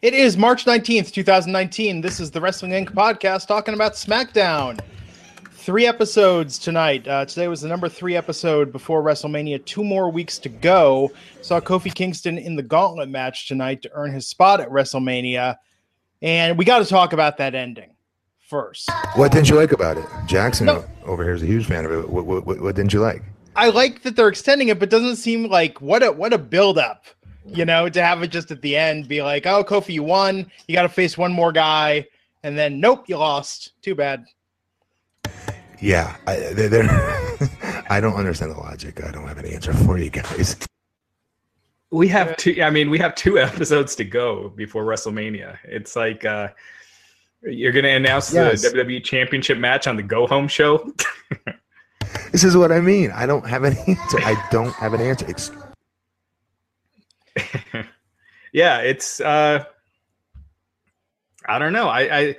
[0.00, 2.02] It is March 19th, 2019.
[2.02, 2.92] This is the Wrestling Inc.
[2.92, 4.78] podcast talking about SmackDown.
[5.50, 7.08] Three episodes tonight.
[7.08, 9.64] Uh, today was the number three episode before WrestleMania.
[9.64, 11.10] Two more weeks to go.
[11.42, 15.56] Saw Kofi Kingston in the gauntlet match tonight to earn his spot at WrestleMania.
[16.22, 17.90] And we got to talk about that ending
[18.38, 18.88] first.
[19.16, 20.06] What didn't you like about it?
[20.26, 20.84] Jackson no.
[21.06, 22.08] over here is a huge fan of it.
[22.08, 23.24] What, what, what, what didn't you like?
[23.56, 26.78] I like that they're extending it, but doesn't seem like what a what a build
[26.78, 27.06] up
[27.48, 30.50] you know, to have it just at the end be like, oh, Kofi, you won.
[30.66, 32.06] You got to face one more guy.
[32.42, 33.72] And then, nope, you lost.
[33.82, 34.24] Too bad.
[35.80, 36.16] Yeah.
[36.26, 37.28] I, they're, they're
[37.90, 39.02] I don't understand the logic.
[39.02, 40.56] I don't have an answer for you guys.
[41.90, 42.62] We have two.
[42.62, 45.56] I mean, we have two episodes to go before WrestleMania.
[45.64, 46.48] It's like uh,
[47.42, 48.62] you're going to announce yes.
[48.62, 50.92] the WWE Championship match on the Go Home show.
[52.32, 53.10] this is what I mean.
[53.12, 54.18] I don't have an answer.
[54.20, 55.26] I don't have an answer.
[55.28, 55.50] It's
[58.52, 59.64] yeah, it's uh
[61.46, 61.88] I don't know.
[61.88, 62.36] I, I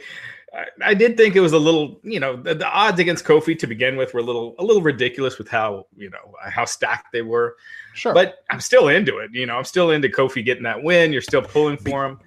[0.84, 3.68] I did think it was a little, you know, the, the, odds against Kofi to
[3.68, 7.22] begin with were a little, a little ridiculous with how, you know, how stacked they
[7.22, 7.56] were.
[7.94, 8.16] Sure.
[8.16, 9.30] But I'm still into it.
[9.32, 11.14] You know, I'm still into Kofi getting that win.
[11.14, 12.20] You're still pulling for him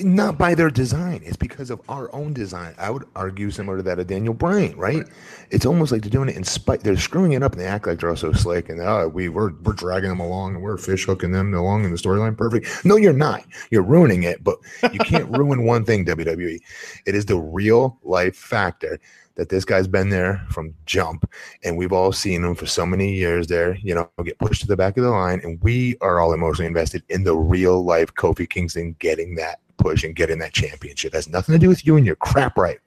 [0.00, 1.22] not by their design.
[1.24, 2.74] It's because of our own design.
[2.78, 5.04] I would argue similar to that of Daniel Bryan, right?
[5.50, 6.80] It's almost like they're doing it in spite.
[6.80, 9.28] They're screwing it up and they act like they're all so slick and oh, we
[9.28, 12.36] we're we're dragging them along and we're fish hooking them along in the storyline.
[12.36, 12.84] Perfect.
[12.84, 13.44] No, you're not.
[13.70, 14.42] You're ruining it.
[14.42, 14.58] But
[14.92, 16.58] you can't ruin one thing, WWE.
[17.06, 18.98] It is the real life factor
[19.38, 21.30] that this guy's been there from jump,
[21.62, 24.66] and we've all seen him for so many years there, you know, get pushed to
[24.66, 28.12] the back of the line, and we are all emotionally invested in the real life
[28.14, 31.14] Kofi Kingston getting that push and getting that championship.
[31.14, 32.80] It has nothing to do with you and your crap right.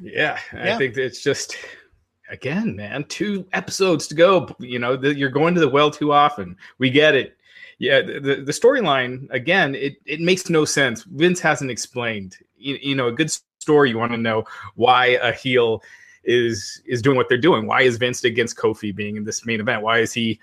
[0.00, 0.74] Yeah, yeah.
[0.74, 1.56] I think it's just
[2.28, 4.54] again, man, two episodes to go.
[4.58, 6.56] You know, the, you're going to the well too often.
[6.78, 7.38] We get it.
[7.78, 11.04] Yeah, the, the storyline again, it, it makes no sense.
[11.04, 12.36] Vince hasn't explained.
[12.56, 13.30] You, you know, a good
[13.64, 13.90] story.
[13.90, 14.44] You want to know
[14.76, 15.82] why a heel
[16.24, 17.66] is is doing what they're doing.
[17.66, 19.82] Why is Vince against Kofi being in this main event?
[19.82, 20.38] Why is he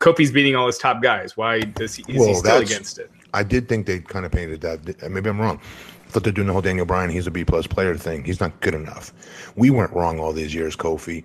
[0.00, 1.36] Kofi's beating all his top guys?
[1.36, 3.10] Why does he is well, he still against it?
[3.34, 5.10] I did think they kind of painted that.
[5.10, 5.60] Maybe I'm wrong.
[6.06, 8.24] I thought they're doing the whole Daniel Bryan, he's a B plus player thing.
[8.24, 9.12] He's not good enough.
[9.56, 11.24] We weren't wrong all these years, Kofi.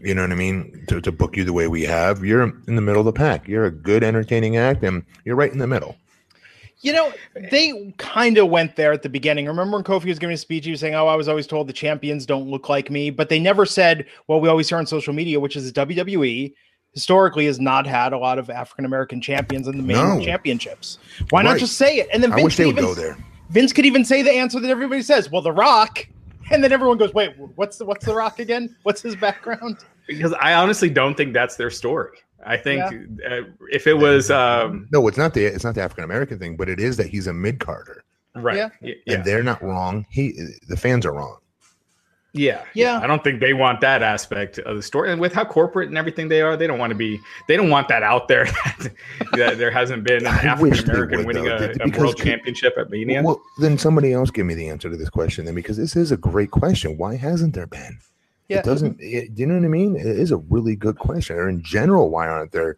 [0.00, 0.84] You know what I mean?
[0.88, 3.46] To, to book you the way we have, you're in the middle of the pack.
[3.46, 5.96] You're a good, entertaining act, and you're right in the middle.
[6.82, 7.12] You know,
[7.50, 9.46] they kind of went there at the beginning.
[9.46, 11.68] Remember when Kofi was giving a speech, he was saying, Oh, I was always told
[11.68, 13.08] the champions don't look like me.
[13.10, 16.52] But they never said what we always hear on social media, which is WWE
[16.92, 20.24] historically has not had a lot of African American champions in the main no.
[20.24, 20.98] championships.
[21.30, 21.50] Why right.
[21.50, 22.08] not just say it?
[22.12, 23.16] And then Vince I wish they would even, go there.
[23.50, 25.30] Vince could even say the answer that everybody says.
[25.30, 26.06] Well, The Rock,
[26.50, 28.74] and then everyone goes, "Wait, what's the, what's The Rock again?
[28.82, 32.18] What's his background?" Because I honestly don't think that's their story.
[32.44, 32.80] I think
[33.20, 33.28] yeah.
[33.28, 36.56] uh, if it was um, no, it's not the it's not the African American thing,
[36.56, 38.04] but it is that he's a mid carder,
[38.34, 38.56] right?
[38.56, 38.68] Yeah.
[38.80, 39.22] and yeah.
[39.22, 40.06] they're not wrong.
[40.10, 40.32] He
[40.68, 41.38] the fans are wrong.
[42.34, 42.98] Yeah, yeah.
[42.98, 45.12] I don't think they want that aspect of the story.
[45.12, 47.20] And with how corporate and everything they are, they don't want to be.
[47.46, 48.46] They don't want that out there.
[49.32, 53.22] that there hasn't been an African American winning a, a, world championship at Mania.
[53.22, 56.10] Well, then somebody else give me the answer to this question, then, because this is
[56.10, 56.96] a great question.
[56.96, 57.98] Why hasn't there been?
[58.52, 58.58] Yeah.
[58.58, 59.00] It doesn't.
[59.00, 59.96] It, do you know what I mean?
[59.96, 61.36] It is a really good question.
[61.36, 62.76] Or in general, why aren't there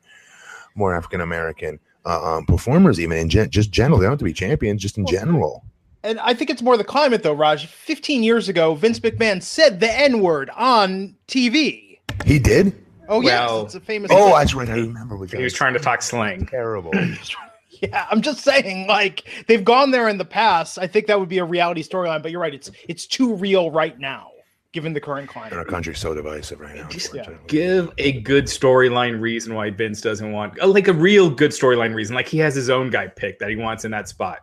[0.75, 2.99] more African American uh, um, performers?
[3.00, 4.81] Even in gen- just general, they don't have to be champions.
[4.81, 5.65] Just in well, general
[6.05, 7.67] and I think it's more the climate though, Raj.
[7.67, 11.99] 15 years ago, Vince McMahon said the N word on TV.
[12.25, 12.79] He did?
[13.09, 13.65] Oh, well, yeah.
[13.65, 14.11] It's a famous.
[14.12, 14.35] Oh, thing.
[14.35, 14.69] that's right.
[14.69, 15.17] I remember.
[15.17, 16.47] What he was trying to talk slang.
[16.47, 16.93] Terrible.
[17.71, 20.79] yeah, I'm just saying, like, they've gone there in the past.
[20.79, 22.55] I think that would be a reality storyline, but you're right.
[22.55, 24.31] It's it's too real right now.
[24.75, 25.53] Given the current climate.
[25.53, 26.88] And our country's so divisive right now.
[26.88, 27.47] Just unfortunately.
[27.47, 31.94] give a good storyline reason why Vince doesn't want uh, like a real good storyline
[31.94, 32.17] reason.
[32.17, 34.41] Like he has his own guy picked that he wants in that spot.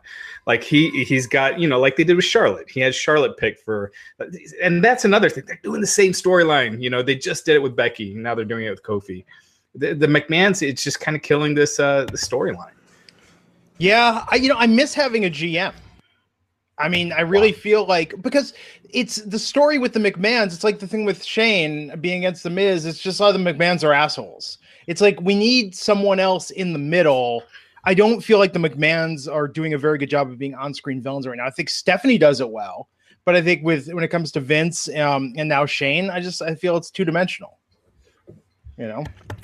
[0.47, 2.69] Like he he's got you know like they did with Charlotte.
[2.69, 3.91] He has Charlotte picked for,
[4.63, 5.43] and that's another thing.
[5.45, 6.81] They're doing the same storyline.
[6.81, 8.15] You know they just did it with Becky.
[8.15, 9.25] Now they're doing it with Kofi.
[9.75, 12.71] The, the McMahon's it's just kind of killing this uh the storyline.
[13.79, 15.73] Yeah, I you know I miss having a GM.
[16.81, 18.53] I mean, I really feel like because
[18.89, 20.47] it's the story with the McMahons.
[20.47, 22.85] It's like the thing with Shane being against the Miz.
[22.85, 24.57] It's just all the McMahons are assholes.
[24.87, 27.43] It's like we need someone else in the middle.
[27.83, 31.01] I don't feel like the McMahons are doing a very good job of being on-screen
[31.01, 31.45] villains right now.
[31.45, 32.89] I think Stephanie does it well,
[33.25, 36.41] but I think with when it comes to Vince um, and now Shane, I just
[36.41, 37.57] I feel it's two-dimensional.
[38.77, 39.03] You know,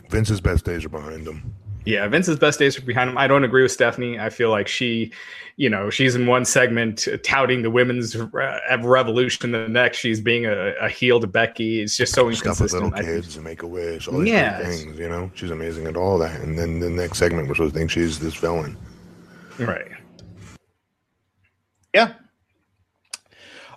[0.09, 1.53] Vince's best days are behind him.
[1.87, 3.17] Yeah, Vince's best days are behind him.
[3.17, 4.19] I don't agree with Stephanie.
[4.19, 5.11] I feel like she,
[5.55, 10.45] you know, she's in one segment touting the women's re- revolution, the next she's being
[10.45, 11.81] a, a heel to Becky.
[11.81, 12.83] It's just so Stuff with inconsistent.
[12.83, 14.59] little I think- kids and make a wish, all these Yeah.
[14.63, 14.99] things.
[14.99, 16.41] You know, she's amazing at all that.
[16.41, 18.75] And then the next segment, we're supposed to think she's this villain.
[19.57, 19.87] Right.
[21.93, 22.13] Yeah.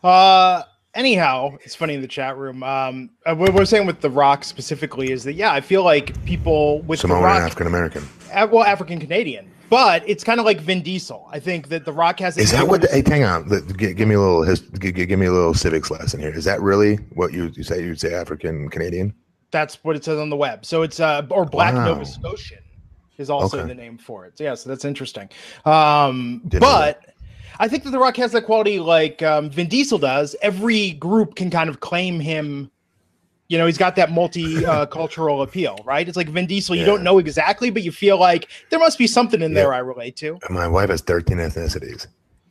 [0.02, 0.62] Uh
[0.94, 2.62] anyhow, it's funny in the chat room.
[2.62, 6.22] Um uh, what we're saying with The Rock specifically is that yeah, I feel like
[6.24, 8.08] people with Samoan The Rock African American.
[8.32, 11.28] uh, well African Canadian, but it's kind of like Vin Diesel.
[11.32, 12.82] I think that The Rock has Is that what?
[12.82, 13.48] The, hey, hang on.
[13.48, 14.42] Let- gi- Give me a little.
[14.42, 16.30] his- gi- gi- Give me a little civics lesson here.
[16.34, 17.82] Is that really what you you say?
[17.82, 19.14] You'd say African Canadian?
[19.52, 20.64] that's what it says on the web.
[20.64, 21.86] So it's uh or Black Wow.
[21.86, 22.60] Nova Scotian
[23.18, 23.66] is also Okay.
[23.66, 24.38] the name for it.
[24.38, 25.28] So yeah, so that's interesting.
[25.64, 27.09] Um Didn't but
[27.60, 30.34] I think that The Rock has that quality like um, Vin Diesel does.
[30.40, 32.70] Every group can kind of claim him.
[33.48, 34.86] You know, he's got that multi uh,
[35.42, 36.08] appeal, right?
[36.08, 36.74] It's like Vin Diesel.
[36.74, 36.86] You Yeah.
[36.86, 39.54] don't know exactly, but you feel like there must be something in Yeah.
[39.56, 40.38] there I relate to.
[40.48, 42.06] My wife has thirteen ethnicities.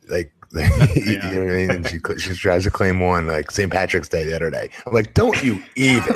[0.08, 0.60] Like, you
[1.18, 1.70] know what I mean?
[1.70, 3.70] And she she tries to claim one, like St.
[3.72, 4.70] Patrick's Day the other day.
[4.86, 6.14] I'm like, don't you even?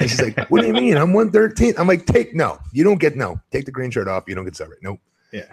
[0.00, 0.96] And she's like, what do you mean?
[0.96, 1.74] I'm one thirteen.
[1.78, 2.58] I'm like, take no.
[2.72, 3.40] You don't get no.
[3.50, 4.24] Take the green shirt off.
[4.28, 4.82] You don't get celebrate.
[4.82, 5.00] Nope.
[5.32, 5.44] Yeah.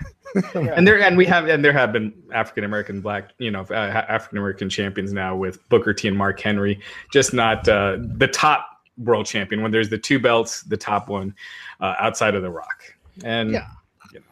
[0.54, 3.74] and there and we have and there have been African American black you know uh,
[3.74, 6.80] African American champions now with Booker T and Mark Henry,
[7.12, 9.62] just not uh, the top world champion.
[9.62, 11.36] When there's the two belts, the top one
[11.80, 12.96] uh, outside of the Rock.
[13.24, 13.68] And Yeah.
[14.12, 14.26] You know.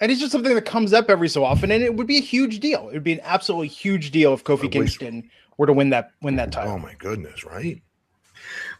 [0.00, 2.22] And it's just something that comes up every so often, and it would be a
[2.22, 2.88] huge deal.
[2.88, 5.90] It would be an absolutely huge deal if Kofi I wish- Kingston were to win
[5.90, 6.72] that win that title.
[6.72, 7.80] Oh my goodness, right?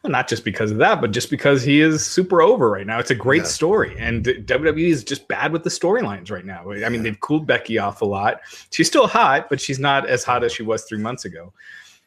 [0.05, 2.99] Not just because of that, but just because he is super over right now.
[2.99, 3.49] It's a great Yeah.
[3.49, 6.73] story, and WWE is just bad with the storylines right now.
[6.73, 8.41] I mean, they've cooled Becky off a lot.
[8.71, 11.53] She's still hot, but she's not as hot as she was three months ago.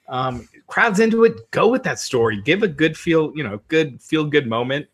[0.10, 1.50] Um, crowds into it.
[1.52, 2.42] Go with that story.
[2.42, 4.88] Give a good feel, you know, good feel good moment.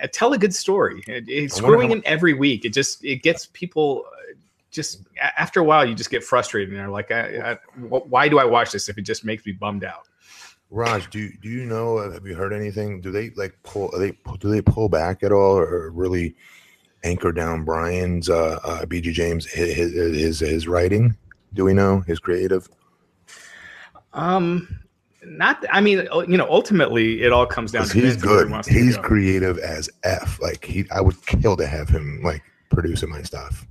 [0.00, 1.02] Uh, tell a good story.
[1.06, 2.64] It, it's I screwing in every week.
[2.66, 4.04] It just it gets people.
[4.06, 4.34] uh,
[4.70, 5.00] Just
[5.38, 8.44] after a while, you just get frustrated, and they're like, I, I, "Why do I
[8.44, 10.08] watch this if it just makes me bummed out?"
[10.74, 11.98] Raj, do you, do you know?
[11.98, 13.00] uh, Have you heard anything?
[13.00, 13.94] Do they like pull?
[13.94, 16.34] Are they do they pull back at all, or really
[17.04, 21.16] anchor down Brian's uh, uh, BG James his, his his writing?
[21.52, 22.68] Do we know his creative?
[24.12, 24.80] Um,
[25.24, 25.64] not.
[25.70, 27.86] I mean, uh, you know, ultimately, it all comes down.
[27.86, 28.66] to he's where he good.
[28.66, 29.02] He's go.
[29.02, 30.40] creative as f.
[30.42, 33.64] Like he, I would kill to have him like producing my stuff.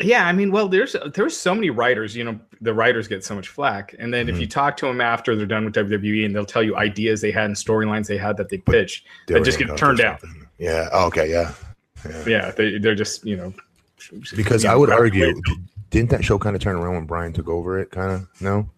[0.00, 2.16] Yeah, I mean, well, there's there's so many writers.
[2.16, 4.40] You know, the writers get so much flack, and then if Mm-hmm.
[4.42, 7.30] you talk to them after they're done with WWE, and they'll tell you ideas they
[7.30, 10.18] had and storylines they had that they pitched that just get turned down.
[10.58, 10.88] Yeah.
[10.92, 11.30] Oh, okay.
[11.30, 11.52] Yeah.
[12.08, 12.24] Yeah.
[12.26, 13.52] Yeah, they they're just you know.
[14.34, 15.40] Because you I would argue,
[15.90, 17.90] didn't that show kind of turn around when Brian took over it?
[17.90, 18.68] Kind of no.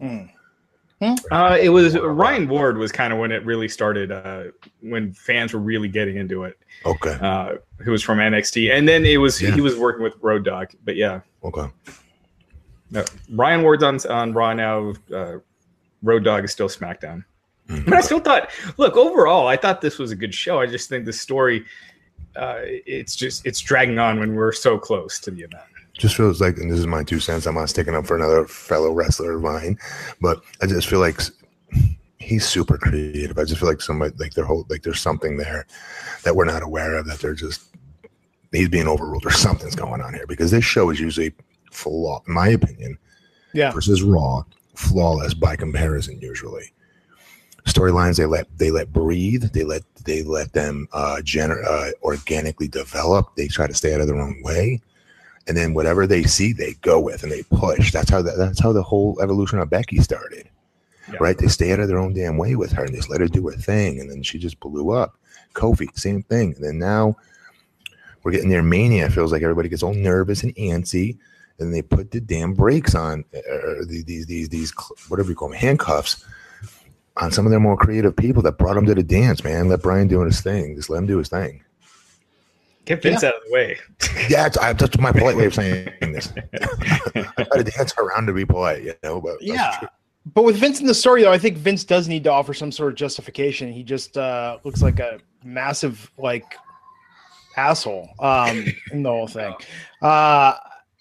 [1.31, 4.11] Uh, it was Ryan Ward was kind of when it really started.
[4.11, 4.45] Uh,
[4.81, 6.57] when fans were really getting into it.
[6.85, 7.17] Okay.
[7.21, 9.51] Uh, who was from NXT, and then it was Yeah.
[9.55, 10.69] he was working with Road Dog.
[10.85, 11.67] But yeah, Okay.
[12.91, 14.93] no, Ryan Ward's on on Raw now.
[15.13, 15.37] Uh,
[16.01, 17.23] Road Dog is still SmackDown.
[17.69, 17.85] Mhm.
[17.85, 20.59] But I still thought, look, overall, I thought this was a good show.
[20.59, 21.63] I just think the story,
[22.35, 25.63] uh, it's just it's dragging on when we're so close to the event.
[26.03, 27.45] Just feels like, and this is my two cents.
[27.45, 29.77] I'm not sticking up for another fellow wrestler of mine,
[30.19, 31.17] but I just feel like
[32.19, 33.37] he's super creative.
[33.37, 35.65] I just feel like somebody like their whole like there's something there
[36.25, 37.61] that we're not aware of that they're just
[38.51, 41.31] he's being overruled or something's going on here because this show is usually
[41.71, 42.97] flaw, in my opinion,
[43.53, 43.71] Yeah.
[43.71, 44.43] versus Raw,
[44.75, 46.19] flawless by comparison.
[46.19, 46.65] Usually,
[47.65, 52.67] storylines they let they let breathe, they let they let them uh, gener- uh organically
[52.67, 53.37] develop.
[53.37, 54.81] They try to stay out of their own way
[55.47, 58.61] and then whatever they see they go with and they push that's how that, that's
[58.61, 60.47] how the whole evolution of becky started
[61.11, 61.17] Yeah.
[61.19, 63.27] right they stay out of their own damn way with her and just let her
[63.27, 65.17] do her thing and then she just blew up
[65.53, 67.15] kofi same thing and then now
[68.23, 71.17] we're getting near mania it feels like everybody gets all nervous and antsy
[71.59, 74.71] and they put the damn brakes on uh, the- these these these
[75.09, 76.25] whatever you call them handcuffs
[77.17, 79.69] on some of their more creative people that brought him to the dance, man.
[79.69, 80.75] Let Brian do his thing.
[80.75, 81.63] Just let him do his thing.
[82.85, 83.29] Get Vince yeah.
[83.29, 83.77] out of the way.
[84.29, 86.33] yeah, that's, that's my polite way of saying this.
[87.15, 89.21] I try to dance around to be polite, you know.
[89.21, 89.87] But yeah,
[90.33, 92.71] but with Vince in the story, though, I think Vince does need to offer some
[92.71, 93.71] sort of justification.
[93.71, 96.55] He just uh, looks like a massive like
[97.57, 99.53] asshole um, in the whole thing.
[100.01, 100.55] Uh,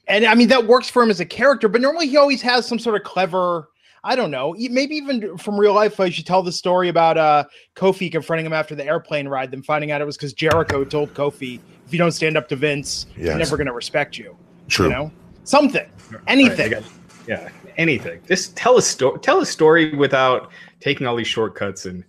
[0.08, 2.66] and I mean that works for him as a character, but normally he always has
[2.66, 3.68] some sort of clever
[4.04, 7.44] I don't know, maybe even from real life, I should tell the story about uh,
[7.76, 11.14] Kofi confronting him after the airplane ride, then finding out it was because Jericho told
[11.14, 13.28] Kofi, if you don't stand up to Vince, yes.
[13.28, 14.36] he's never going to respect you.
[14.68, 14.86] True.
[14.86, 15.12] You know,
[15.44, 15.88] something,
[16.26, 16.72] anything.
[16.72, 16.84] Right,
[17.28, 18.20] yeah, anything.
[18.26, 19.18] Just tell a story.
[19.20, 22.02] Tell a story without taking all these shortcuts, and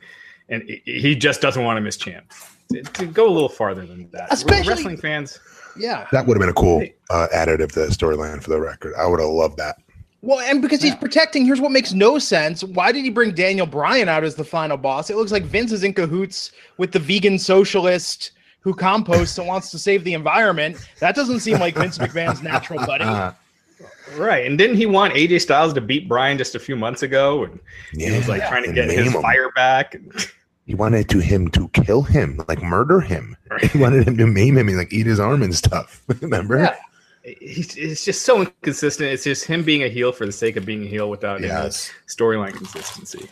[0.50, 2.31] and he just doesn't want to miss champ.
[2.71, 4.31] To, to go a little farther than that.
[4.31, 5.39] Especially wrestling fans.
[5.77, 8.93] Yeah, that would have been a cool uh, additive to the storyline for the record.
[8.97, 9.77] I would have loved that.
[10.24, 12.63] Well, and because he's protecting, here's what makes no sense.
[12.63, 15.10] Why did he bring Daniel Bryan out as the final boss?
[15.10, 19.70] It looks like Vince is in cahoots with the vegan socialist who composts and wants
[19.72, 20.77] to save the environment.
[21.01, 23.03] That doesn't seem like Vince McMahon's natural buddy.
[24.15, 24.46] Right.
[24.46, 27.44] And didn't he want AJ Styles to beat Bryan just a few months ago?
[27.44, 27.60] And
[27.94, 29.22] yeah, he was like trying to get his him.
[29.22, 29.98] fire back.
[30.65, 33.36] He wanted to him to kill him, like murder him.
[33.51, 33.70] Right.
[33.70, 36.01] He wanted him to maim him and like eat his arm and stuff.
[36.22, 36.74] Remember?
[37.24, 39.10] Yeah it's just so inconsistent.
[39.10, 41.92] It's just him being a heel for the sake of being a heel without yes.
[42.08, 43.30] storyline consistency.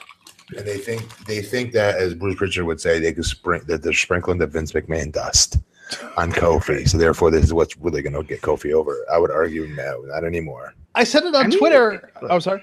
[0.55, 3.83] And they think they think that, as Bruce Pritchard would say, they could sprink that
[3.83, 5.57] they're sprinkling the Vince McMahon dust
[6.17, 6.87] on Kofi.
[6.87, 8.97] So therefore, this is what's really going to get Kofi over.
[9.11, 10.73] I would argue no, not anymore.
[10.95, 12.11] I said it on I mean, Twitter.
[12.17, 12.61] I'm oh, sorry.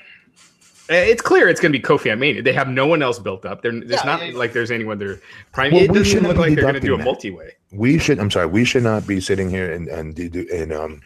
[0.90, 2.12] It's clear it's going to be Kofi.
[2.12, 3.62] I mean, they have no one else built up.
[3.62, 5.20] There, there's yeah, not yeah, like there's anyone there.
[5.52, 5.72] Prime.
[5.72, 7.52] Well, it doesn't look like they're going to do a multi-way.
[7.72, 8.18] We should.
[8.18, 8.46] I'm sorry.
[8.46, 11.02] We should not be sitting here and and do and um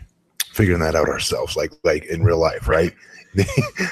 [0.52, 2.94] figuring that out ourselves, like like in real life, right?
[3.34, 3.44] the,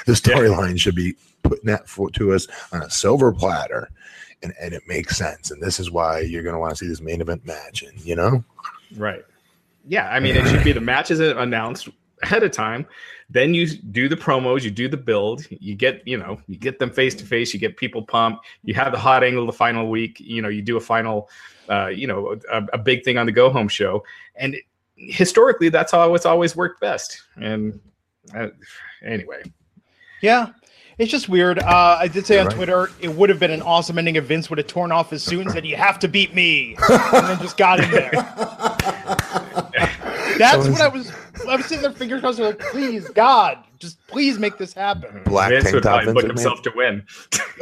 [0.05, 0.77] the storyline yeah.
[0.77, 3.89] should be putting that to us on a silver platter,
[4.43, 5.51] and and it makes sense.
[5.51, 7.99] And this is why you're going to want to see this main event match, and
[8.01, 8.43] you know,
[8.95, 9.23] right?
[9.87, 11.89] Yeah, I mean, it should be the matches announced
[12.21, 12.85] ahead of time.
[13.29, 16.79] Then you do the promos, you do the build, you get, you know, you get
[16.79, 19.89] them face to face, you get people pumped, you have the hot angle the final
[19.89, 21.29] week, you know, you do a final,
[21.69, 24.03] uh, you know, a, a big thing on the go home show.
[24.35, 24.57] And
[25.07, 27.21] historically, that's how it's always worked best.
[27.37, 27.79] And
[28.35, 28.47] uh,
[29.03, 29.43] anyway,
[30.21, 30.49] yeah.
[30.97, 31.57] It's just weird.
[31.57, 32.55] Uh, I did say You're on right.
[32.55, 35.23] Twitter it would have been an awesome ending if Vince would have torn off his
[35.23, 38.11] suit and said, "You have to beat me," and then just got in there.
[40.37, 41.11] That's what I was.
[41.47, 45.49] I was sitting there, fingers crossed, like, "Please, God, just please make this happen." Black
[45.49, 47.03] Vince tank would top, Vince himself to win.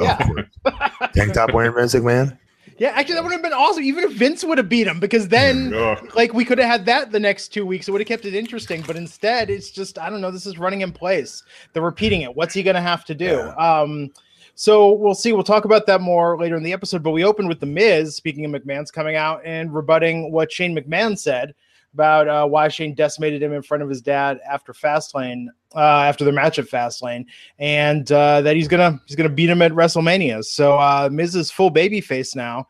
[0.02, 0.18] yeah,
[1.14, 2.38] tank top wearing Vince McMahon.
[2.80, 3.84] Yeah, actually, that would have been awesome.
[3.84, 5.72] Even if Vince would have beat him, because then,
[6.16, 7.88] like, we could have had that the next two weeks.
[7.88, 8.84] It would have kept it interesting.
[8.88, 10.32] But instead, it's just I don't know.
[10.32, 11.44] This is running in place.
[11.74, 12.34] They're repeating it.
[12.36, 13.26] What's he going to have to do?
[13.26, 13.54] Yeah.
[13.56, 14.12] Um,
[14.56, 15.34] so we'll see.
[15.34, 17.04] We'll talk about that more later in the episode.
[17.04, 18.16] But we opened with the Miz.
[18.16, 21.54] Speaking of McMahon's coming out and rebutting what Shane McMahon said
[21.94, 26.24] about uh, why Shane decimated him in front of his dad after Fastlane, uh, after
[26.24, 27.26] their match at Fastlane,
[27.58, 30.44] and uh, that he's gonna he's gonna beat him at WrestleMania.
[30.44, 32.68] So uh, Miz is full baby face now,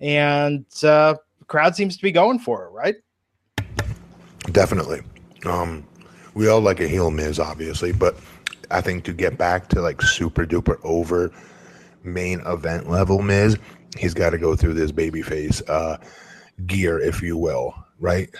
[0.00, 1.14] and uh,
[1.46, 2.96] crowd seems to be going for it, right?
[4.50, 5.02] Definitely.
[5.44, 5.86] Um,
[6.34, 8.16] we all like a heel Miz, obviously, but
[8.70, 11.32] I think to get back to like super duper over
[12.02, 13.56] main event level Miz,
[13.98, 15.98] he's got to go through this baby face uh,
[16.66, 18.30] gear, if you will, right?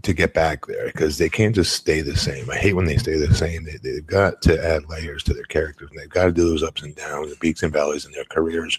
[0.00, 2.48] To get back there because they can't just stay the same.
[2.50, 3.64] I hate when they stay the same.
[3.64, 6.62] They, they've got to add layers to their characters and they've got to do those
[6.62, 8.78] ups and downs, the peaks and valleys in their careers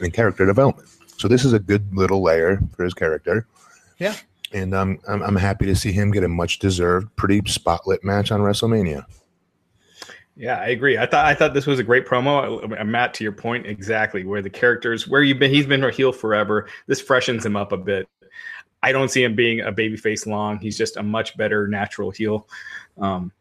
[0.00, 0.88] and character development.
[1.16, 3.46] So this is a good little layer for his character.
[3.98, 4.16] Yeah.
[4.52, 8.32] And um, I'm, I'm happy to see him get a much deserved, pretty spotlit match
[8.32, 9.04] on WrestleMania.
[10.36, 10.96] Yeah, I agree.
[10.96, 12.86] I thought I thought this was a great promo.
[12.86, 16.12] Matt, to your point, exactly where the characters, where you've been, he's been a heel
[16.12, 16.66] forever.
[16.86, 18.08] This freshens him up a bit.
[18.82, 20.58] I don't see him being a babyface long.
[20.58, 22.48] He's just a much better natural heel.
[22.98, 23.32] Um,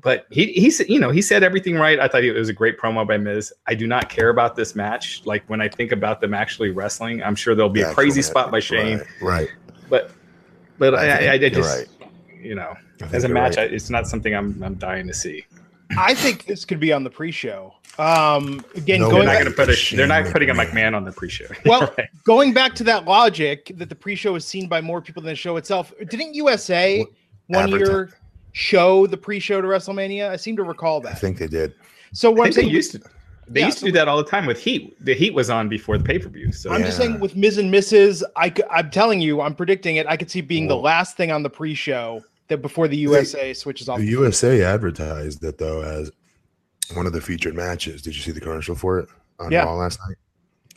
[0.00, 1.98] but he he's you know he said everything right.
[1.98, 3.52] I thought it was a great promo by Miz.
[3.66, 5.22] I do not care about this match.
[5.24, 8.50] Like when I think about them actually wrestling, I'm sure there'll be a crazy spot
[8.50, 8.98] by Shane.
[9.20, 9.48] Right.
[9.48, 9.48] right.
[9.88, 10.12] But
[10.78, 12.10] but I, I, I, I just right.
[12.40, 12.74] you know
[13.12, 13.72] as a match, right.
[13.72, 15.44] it's not something I'm I'm dying to see.
[15.96, 17.74] I think this could be on the pre-show.
[17.98, 20.94] Um, again, no, going they're not going to put a, they're not putting a McMahon
[20.94, 21.46] on the pre-show.
[21.64, 22.08] Well, right.
[22.24, 25.36] going back to that logic that the pre-show is seen by more people than the
[25.36, 25.92] show itself.
[26.08, 27.06] Didn't USA
[27.46, 28.10] one year
[28.52, 30.28] show the pre-show to WrestleMania?
[30.28, 31.12] I seem to recall that.
[31.12, 31.74] I think they did.
[32.12, 33.00] So what I'm saying, they used to.
[33.48, 34.96] They yeah, used to so do that all the time with Heat.
[35.04, 36.50] The Heat was on before the pay per view.
[36.50, 36.86] So I'm yeah.
[36.86, 38.24] just saying with Miz and Mrs.
[38.34, 40.06] I, I'm telling you, I'm predicting it.
[40.08, 40.76] I could see being Whoa.
[40.76, 43.98] the last thing on the pre-show that before the USA they, switches off.
[43.98, 46.10] The USA advertised that though as
[46.94, 48.02] one of the featured matches.
[48.02, 49.08] Did you see the commercial for it?
[49.38, 49.64] on Yeah.
[49.64, 50.16] Raw last night.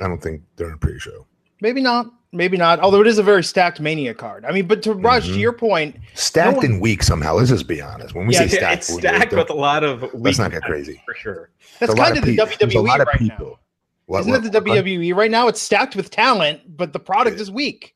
[0.01, 1.25] I don't think they're in a pre-show.
[1.61, 2.07] Maybe not.
[2.31, 2.79] Maybe not.
[2.79, 4.45] Although it is a very stacked Mania card.
[4.45, 5.33] I mean, but to Raj, Mhm.
[5.33, 7.35] to your point, Stacked one- and weak somehow.
[7.35, 8.13] Let's just be honest.
[8.15, 10.05] When we Yeah, say stacked, it's stacked with a lot of.
[10.13, 11.01] Let's not get crazy.
[11.05, 11.49] for sure.
[11.79, 13.27] that's There's a lot kind of the pe- there's a WWE lot of right now.
[13.29, 13.59] people.
[14.05, 15.47] What- Isn't what- it the what- WWE right now?
[15.47, 17.41] It's stacked with talent, but the product Yeah.
[17.43, 17.93] is weak.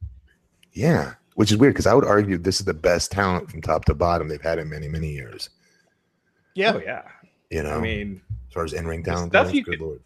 [0.73, 3.85] Yeah, which is weird because I would argue this is the best talent from top
[3.85, 5.49] to bottom they've had in many, many years.
[6.55, 6.73] Yeah.
[6.75, 7.03] Oh yeah.
[7.49, 10.01] You know, I mean, as far as in-ring talent, stuff goes, you good could- lord.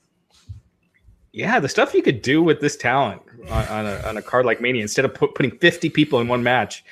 [1.32, 4.46] yeah, the stuff you could do with this talent on, on, a, on a card
[4.46, 6.84] like Mania instead of put, putting 50 people in one match.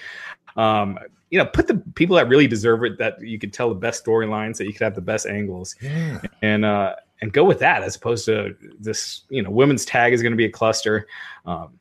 [0.56, 0.98] Um,
[1.32, 4.06] you know, put the people that really deserve it, that you could tell the best
[4.06, 7.82] storylines, that you could have the best angles, Yeah, and uh, and go with that
[7.84, 9.22] as opposed to this.
[9.30, 11.08] You know, women's tag is going to be a cluster.
[11.46, 11.78] Um,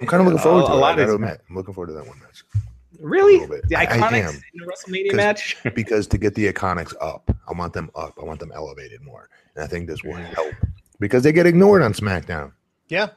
[0.00, 0.80] I'm kind of looking forward a- to a it.
[0.80, 2.42] lot I gotta is- admit, I'm looking forward to that one match
[3.00, 4.42] really, A little the I- I iconics am.
[4.54, 5.56] in a WrestleMania 'Cause- match.
[5.76, 8.18] because to get the iconics up, I want them up.
[8.20, 10.52] I want them elevated more, and I think this will help
[10.98, 12.50] because they get ignored on SmackDown.
[12.88, 13.10] Yeah.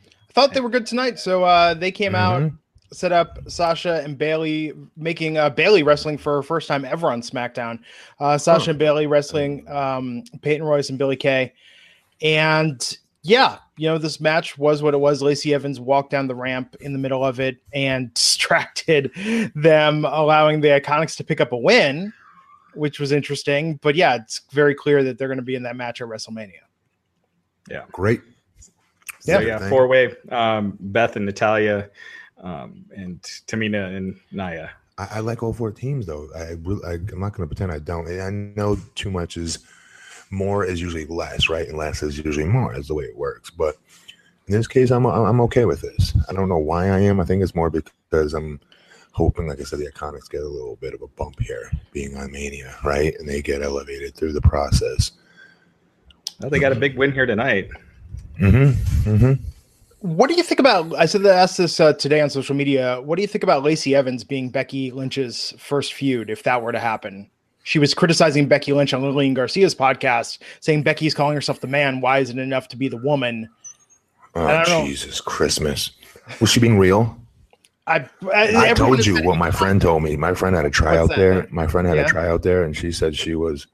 [0.00, 1.18] I thought they were good tonight.
[1.18, 2.58] So uh, they came out, Mhm.
[2.94, 7.20] set up Sasha and Bayley, making uh, Bayley wrestling for her first time ever on
[7.20, 7.80] SmackDown.
[8.18, 8.70] Uh, Sasha Huh.
[8.70, 11.52] and Bayley wrestling um, Peyton Royce and Billie Kay.
[12.22, 15.20] And yeah, you know, this match was what it was.
[15.22, 19.10] Lacey Evans walked down the ramp in the middle of it and distracted
[19.54, 22.12] them, allowing the Iconics to pick up a win,
[22.74, 23.78] which was interesting.
[23.82, 26.52] But yeah, it's very clear that they're going to be in that match at WrestleMania.
[27.68, 27.84] Yeah.
[27.92, 28.20] Great.
[29.20, 29.58] So Yeah.
[29.58, 30.14] yeah, four way.
[30.30, 31.88] Um, Beth and Natalya,
[32.42, 34.70] um, and Tamina and Nia.
[34.98, 36.28] I, I like all four teams though.
[36.36, 38.06] I, really, I I'm not going to pretend I don't.
[38.06, 39.58] I know too much is
[40.34, 41.68] more is usually less, right?
[41.68, 42.74] And less is usually more.
[42.74, 43.50] Is the way it works.
[43.50, 43.76] But
[44.46, 46.14] in this case, I'm I'm okay with this.
[46.28, 47.20] I don't know why I am.
[47.20, 48.60] I think it's more because I'm
[49.12, 52.16] hoping, like I said, the Iconics get a little bit of a bump here, being
[52.16, 53.14] on Mania, right?
[53.18, 55.12] And they get elevated through the process.
[56.40, 57.70] Well, they got a big win here tonight.
[58.40, 59.10] Mm-hmm.
[59.10, 59.44] Mm-hmm.
[60.00, 60.94] What do you think about?
[60.96, 63.00] I said that asked this uh, today on social media.
[63.00, 66.72] What do you think about Lacey Evans being Becky Lynch's first feud, if that were
[66.72, 67.30] to happen?
[67.64, 72.00] She was criticizing Becky Lynch on Lillian Garcia's podcast, saying Becky's calling herself the man.
[72.00, 73.48] Why isn't it enough to be the woman?
[74.34, 74.84] Oh.
[74.86, 75.90] Jesus Christmas!
[76.40, 77.18] Was she being real?
[77.86, 80.16] I, I, I told you what my friend told me.
[80.16, 81.46] My friend had a tryout there.
[81.50, 82.04] My friend had Yeah?
[82.04, 83.66] a tryout there, and she said she was,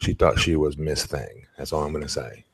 [0.00, 1.46] she thought she was Miss Thing.
[1.56, 2.44] That's all I'm gonna say.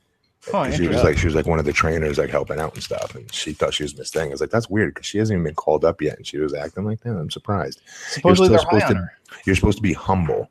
[0.53, 2.81] Oh, she was like, she was like one of the trainers, like helping out and
[2.81, 4.29] stuff, and she thought she was Miss Thing.
[4.29, 6.37] I was like, that's weird because she hasn't even been called up yet, and she
[6.37, 7.11] was acting like that.
[7.11, 7.81] I'm surprised.
[8.09, 9.09] Supposedly you're they're supposed to,
[9.45, 10.49] you're supposed to be humble,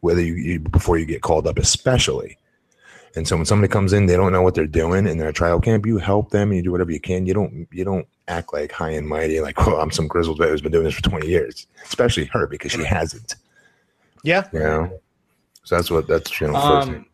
[0.00, 2.36] whether you, you before you get called up, especially.
[3.16, 5.60] And so when somebody comes in, they don't know what they're doing in their trial
[5.60, 5.84] camp.
[5.84, 7.26] You help them, and you do whatever you can.
[7.26, 10.48] You don't you don't act like high and mighty, like oh, I'm some grizzled vet
[10.48, 11.66] who's been doing this for 20 years.
[11.84, 13.34] Especially her because she hasn't.
[14.22, 15.00] Yeah, You know.
[15.64, 16.52] So that's what that's you know.
[16.54, 16.88] First.
[16.88, 17.06] Um,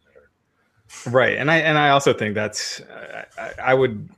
[1.06, 4.08] right, and I and I also think that's uh, I, I would.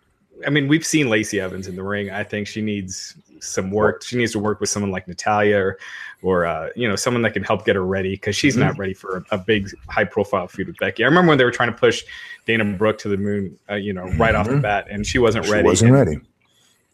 [0.46, 2.10] I mean, we've seen Lacey Evans in the ring.
[2.10, 4.02] I think she needs some work.
[4.02, 5.78] She needs to work with someone like Natalya or,
[6.22, 8.64] or uh, you know, someone that can help get her ready because she's Mm-hmm.
[8.66, 11.04] not ready for a, a big, high-profile feud with Becky.
[11.04, 12.04] I remember when they were trying to push
[12.46, 14.62] Dana Brooke to the moon, uh, you know, right off the Mhm.
[14.62, 15.52] bat, and she wasn't ready.
[15.52, 15.68] She ready.
[15.68, 16.20] wasn't and, ready.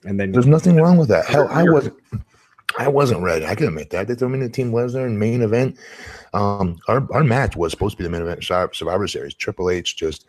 [0.06, 1.24] And then There's nothing wrong with that.
[1.26, 1.96] Hell, I wasn't.
[2.76, 3.46] I wasn't ready.
[3.46, 4.08] I can admit that.
[4.08, 5.78] They threw me in the Team Lesnar and main event.
[6.34, 8.42] Um, our our match was supposed to be the main event
[8.74, 9.34] Survivor Series.
[9.34, 10.26] Triple H just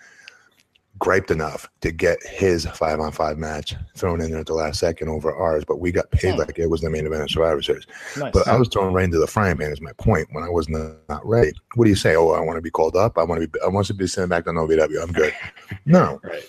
[0.99, 4.79] griped enough to get his five on five match thrown in there at the last
[4.79, 7.61] second over ours, but we got paid like it was the main event of Survivor
[7.61, 7.85] Series.
[8.17, 8.31] nice.
[8.31, 9.71] But I was thrown right into the frying pan.
[9.71, 11.51] Is my point when I was not, not ready.
[11.75, 12.15] What do you say?
[12.15, 13.17] Oh, I want to be called up.
[13.17, 13.59] I want to be.
[13.61, 15.01] I want to be sent back to OVW.
[15.01, 15.33] I'm good.
[15.85, 16.43] No, right.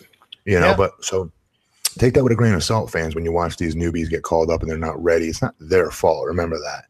[0.45, 0.77] you know Yeah.
[0.77, 1.31] but so
[1.99, 4.51] take that with a grain of salt fans when you watch these newbies get called
[4.51, 6.85] up and they're not ready it's not their fault remember that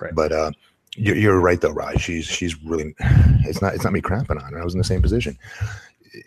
[0.00, 0.14] Right.
[0.14, 0.52] but uh
[0.96, 2.00] you're, you're right though Raj.
[2.00, 2.94] she's she's really
[3.44, 5.36] it's not it's not me cramping on her i was in the same position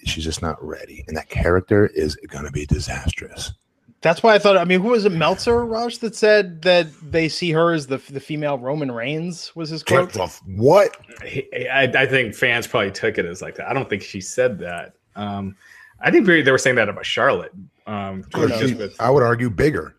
[0.03, 3.53] she's just not ready and that character is gonna be disastrous
[4.01, 4.55] That's why I thought.
[4.57, 5.11] I mean, who was it?
[5.11, 9.69] Meltzer, Raj, that said that they see her as the the female Roman Reigns was
[9.69, 10.15] his quote.
[10.45, 13.67] what I, I think fans probably took it as like that.
[13.67, 14.93] I don't think she said that.
[15.15, 15.55] Um,
[16.01, 17.53] I think they they were saying that about Charlotte.
[17.87, 18.73] Um, Who knows?
[18.73, 19.95] with, i would argue bigger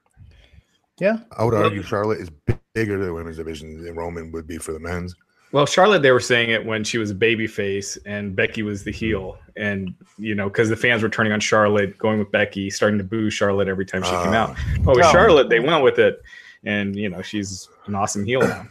[0.98, 2.30] Yeah, i would argue charlotte is
[2.74, 5.14] bigger than the women's division than roman would be for the men's
[5.56, 8.84] well, Charlotte, they were saying it when she was a baby face and Becky was
[8.84, 12.68] the heel, and you know because the fans were turning on Charlotte, going with Becky,
[12.68, 14.50] starting to boo Charlotte every time she came Ah.
[14.50, 14.56] out.
[14.82, 15.12] But with Oh.
[15.12, 16.20] Charlotte, they went with it,
[16.64, 18.66] and you know she's an awesome heel now.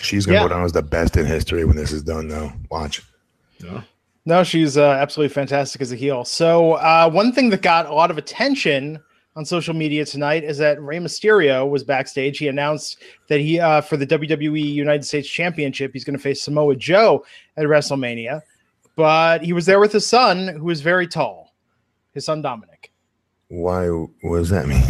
[0.00, 0.42] she's gonna Yeah.
[0.44, 3.00] go down as the best in history when this is done though watch
[3.60, 3.82] You know?
[4.26, 6.24] no, she's uh, absolutely fantastic as a heel.
[6.24, 8.98] So uh, one thing that got a lot of attention
[9.36, 12.38] on social media tonight is that Rey Mysterio was backstage.
[12.38, 16.42] He announced that he uh, for the WWE United States Championship, he's going to face
[16.42, 17.24] Samoa Joe
[17.56, 18.40] at WrestleMania.
[18.96, 21.54] but he was there with his son, who is very tall.
[22.14, 22.92] His son Dominic.
[23.48, 23.86] Why?
[24.22, 24.82] Does that mean?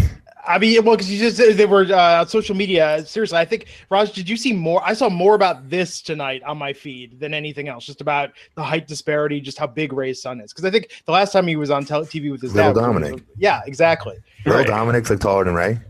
[0.46, 3.04] I mean, well, because you just they were uh, on social media.
[3.06, 4.80] Seriously, I think Raj, did you see more?
[4.84, 7.84] I saw more about this tonight on my feed than anything else.
[7.84, 10.52] Just about the height disparity, just how big Rey's son is.
[10.52, 12.80] Because I think the last time he was on tele- TV with his Little dad,
[12.80, 13.22] Dominic.
[13.36, 14.16] yeah, exactly.
[14.44, 15.80] Little Dominic's like taller than Rey.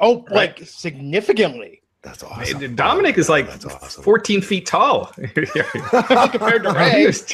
[0.00, 1.80] Oh, like significantly.
[2.02, 2.74] That's awesome.
[2.74, 4.02] Dominic is like That's awesome.
[4.02, 7.06] 14 feet tall Compared to he Ray.
[7.06, 7.24] was,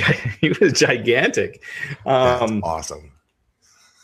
[0.42, 1.62] he was gigantic.
[2.04, 3.12] That's Um, awesome.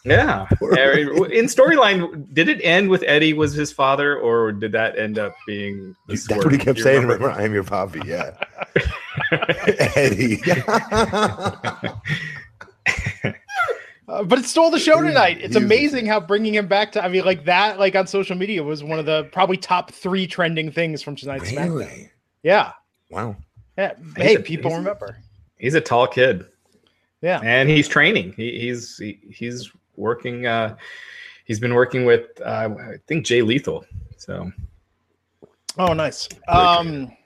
[0.05, 0.47] Yeah.
[0.61, 5.35] In storyline, did it end with Eddie was his father, or did that end up
[5.47, 5.97] being?
[6.07, 6.45] the That's swerve?
[6.45, 7.03] what he kept You saying.
[7.03, 7.25] remember?
[7.27, 8.01] Remember, I'm your poppy.
[8.05, 8.37] Yeah.
[9.97, 10.40] Eddie.
[14.07, 15.38] Uh, but it stole the show tonight.
[15.40, 18.62] It's amazing how bringing him back to, I mean, like that, like on social media
[18.62, 21.64] was one of the probably top three trending things from tonight's SmackDown.
[21.64, 22.11] really?
[22.43, 22.73] Yeah.
[23.09, 23.35] Wow.
[23.79, 23.95] Yeah.
[24.14, 25.17] Hey, a- people he's a- remember.
[25.57, 26.45] He's a tall kid,
[27.23, 27.40] Yeah.
[27.43, 28.35] and he's training.
[28.37, 30.46] He, he's he, he's working.
[30.46, 30.76] Uh,
[31.44, 33.85] he's been working with uh, I think Jay Lethal.
[34.16, 34.50] So
[35.78, 36.28] Oh, nice.
[36.48, 37.16] Um,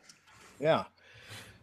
[0.58, 0.84] yeah.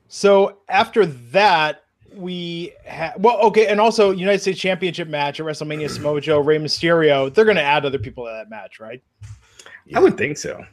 [0.08, 5.90] So after that, we had well, okay, and also United States Championship match at WrestleMania
[5.96, 7.34] Samoa Joe, Rey Mysterio.
[7.34, 9.04] They're going to add other people to that match, right?
[9.94, 10.64] I would think so.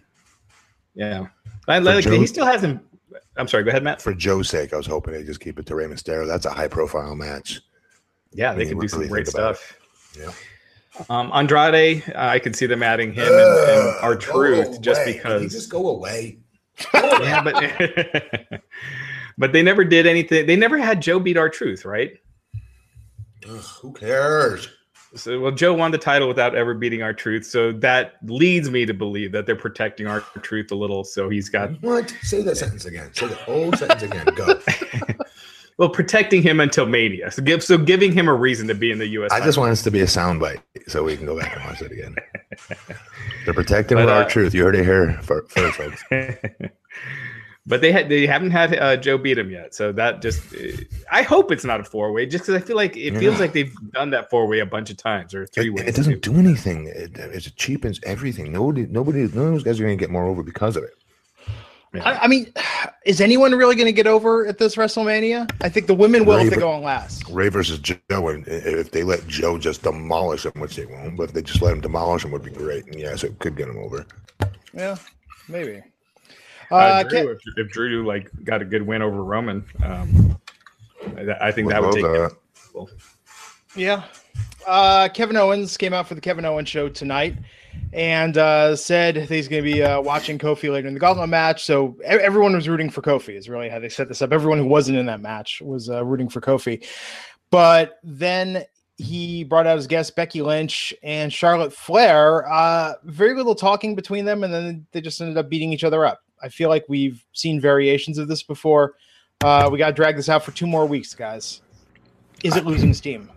[0.94, 1.26] Yeah,
[1.66, 2.04] I like.
[2.04, 2.82] Joe- He still hasn't.
[3.36, 3.64] I'm sorry.
[3.64, 4.00] Go ahead, Matt.
[4.00, 6.26] For Joe's sake, I was hoping they just keep it to Rey Mysterio.
[6.26, 7.60] That's a high profile match.
[8.32, 9.78] Yeah, they when could you do some great stuff.
[10.18, 10.32] Yeah.
[11.08, 15.52] Um, Andrade, uh, I could see them adding him and, R-Truth just because.
[15.52, 16.38] Just go away.
[16.94, 18.62] yeah, but
[19.38, 20.46] but they never did anything.
[20.46, 22.12] They never had Joe beat R-Truth, right?
[23.80, 24.68] who cares?
[25.14, 28.94] So, well, Joe won the title without ever beating R-Truth, so that leads me to
[28.94, 31.04] believe that they're protecting our truth a little.
[31.04, 32.14] So he's got What?
[32.22, 33.12] Say that sentence again.
[33.12, 34.26] Say the whole sentence again.
[34.34, 34.58] Go.
[35.78, 37.30] well protecting him until Mania.
[37.30, 39.32] So give so giving him a reason to be in the U.S.
[39.32, 41.82] I just want this to be a soundbite so we can go back and watch
[41.82, 42.14] it again.
[43.44, 44.54] They're protecting But, our uh, truth.
[44.54, 46.04] You heard it here first, folks.
[47.66, 50.42] but they had they haven't had uh, Joe beat him yet, so that just
[51.10, 53.52] I hope it's not a four way, just because I feel like it feels like
[53.52, 56.34] they've done that four way a bunch of times or three It, it doesn't do
[56.34, 56.86] anything.
[56.86, 58.52] It, it cheapens everything.
[58.52, 60.94] Nobody, nobody, none of those guys are going to get more over because of it.
[61.94, 62.52] I, I mean,
[63.04, 65.50] is anyone really going to get over at this WrestleMania?
[65.60, 67.28] I think the women will if they Rey- go on last.
[67.28, 71.24] Rey versus Joe, and if they let Joe just demolish him, which they won't, but
[71.24, 72.86] if they just let him demolish him, would be great.
[72.86, 74.06] And yes, it could get him over.
[74.72, 74.96] Yeah,
[75.48, 75.82] maybe.
[76.70, 80.40] Uh, Uh, Drew, if, if Drew like got a good win over Roman, um,
[81.18, 82.32] I, I think that would Would take love
[82.74, 82.88] that.
[83.76, 84.04] Yeah.
[84.66, 87.34] Uh, Kevin Owens came out for the Kevin Owens show tonight
[87.92, 91.64] and uh, said he's going to be uh, watching Kofi later in the Gauntlet match.
[91.64, 94.32] So everyone was rooting for Kofi, is really how they set this up.
[94.32, 96.84] Everyone who wasn't in that match was uh, rooting for Kofi.
[97.50, 98.64] But then
[98.96, 102.50] he brought out his guest, Becky Lynch and Charlotte Flair.
[102.50, 106.06] Uh, very little talking between them, and then they just ended up beating each other
[106.06, 106.20] up.
[106.42, 108.94] I feel like we've seen variations of this before.
[109.44, 111.62] Uh, we got to drag this out for two more weeks, guys.
[112.42, 113.30] Is it losing steam?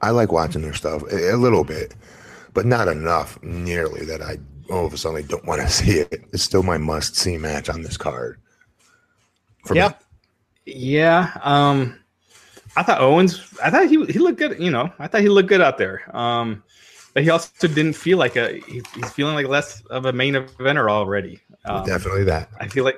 [0.00, 1.94] I like watching their stuff a little bit,
[2.52, 4.38] but not enough nearly that I
[4.70, 6.24] all of a sudden don't want to see it.
[6.32, 8.40] It's still my must see match on this card.
[9.64, 9.88] For Yeah.
[9.88, 9.94] me.
[10.66, 11.32] Yeah.
[11.42, 11.98] Um,
[12.76, 13.42] I thought Owens.
[13.62, 14.58] I thought he he looked good.
[14.58, 16.02] You know, I thought he looked good out there.
[16.16, 16.62] Um,
[17.14, 18.58] but he also didn't feel like a.
[18.66, 21.40] He, he's feeling like less of a main eventer already.
[21.66, 22.48] Um, definitely that.
[22.58, 22.96] I feel like,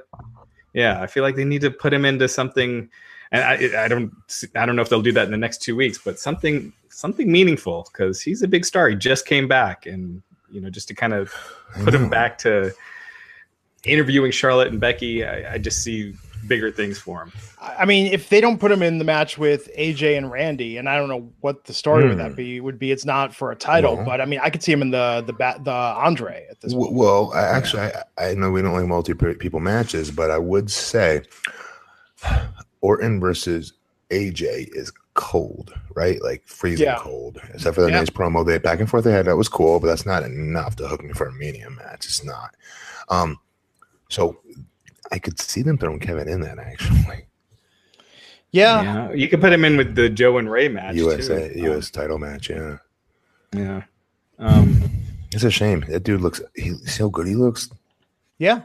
[0.75, 2.89] yeah, I feel like they need to put him into something,
[3.33, 4.13] and I, I don't,
[4.55, 7.31] I don't know if they'll do that in the next two weeks, but something, something
[7.31, 8.89] meaningful because he's a big star.
[8.89, 11.33] He just came back, and you know, just to kind of
[11.83, 12.73] put him back to
[13.85, 16.15] interviewing Charlotte and Becky, I, I just see
[16.47, 17.33] bigger things for him.
[17.61, 20.89] I mean, if they don't put him in the match with AJ and Randy, and
[20.89, 22.37] I don't know what the story with that Hmm.
[22.37, 22.91] be would be.
[22.93, 24.05] It's not for a title, Well.
[24.05, 26.73] but I mean, I could see him in the the bat the Andre at this
[26.73, 26.99] W- point.
[26.99, 30.71] Well, I, actually, I, I know we don't like multi people matches, but I would
[30.71, 31.23] say
[32.83, 33.73] Orton versus
[34.11, 36.21] AJ is cold, right?
[36.23, 36.99] Like freezing Yeah.
[36.99, 37.39] cold.
[37.55, 37.99] Except for the Yeah.
[38.01, 40.77] nice promo they back and forth they had, that was cool, but that's not enough
[40.77, 42.05] to hook me for a Mania match.
[42.07, 42.55] It's not.
[43.09, 43.39] Um,
[44.09, 44.39] so
[45.13, 47.27] I could see them throwing Kevin in that actually.
[48.51, 50.95] Yeah, Yeah, you could put him in with the Joe and Rey match.
[50.95, 51.73] USA too.
[51.73, 52.77] US title match, yeah.
[53.53, 53.83] Yeah.
[54.39, 54.81] Um,
[55.33, 55.85] It's a shame.
[55.89, 57.69] That dude looks he's so good he looks.
[58.39, 58.63] yeah.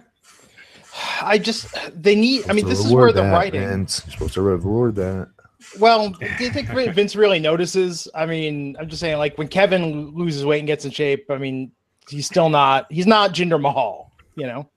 [1.21, 2.47] I just they need.
[2.49, 3.62] I mean, this is where reward the writing.
[3.62, 4.03] Vince.
[4.05, 5.29] You're supposed to reward that.
[5.77, 8.08] Well, do you think Vince really notices?
[8.15, 11.38] I mean, I'm just saying, like when Kevin loses weight and gets in shape, I
[11.38, 11.71] mean,
[12.10, 12.88] he's still not.
[12.91, 14.67] He's not Jinder Mahal, you know.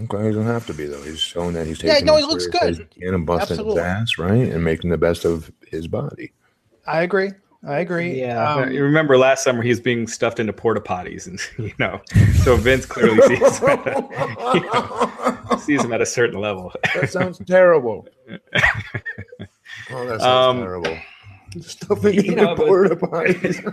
[0.00, 1.02] Okay, he doesn't have to be though.
[1.02, 1.96] He's showing that he's taking.
[1.96, 2.62] Yeah, no, he looks good.
[2.62, 3.82] as he can and busting Absolutely.
[3.82, 6.32] his ass, right, and making the best of his body.
[6.86, 7.32] I agree.
[7.66, 8.20] I agree.
[8.20, 11.74] Yeah, Um, you remember last summer he was being stuffed into porta potties, and you
[11.80, 12.00] know,
[12.44, 16.72] so Vince clearly sees him at a, you know, sees him at a certain level.
[16.94, 18.06] That sounds terrible.
[19.90, 20.98] Oh, that sounds Um, terrible.
[21.60, 23.64] Stuffing you in know, the porta potties.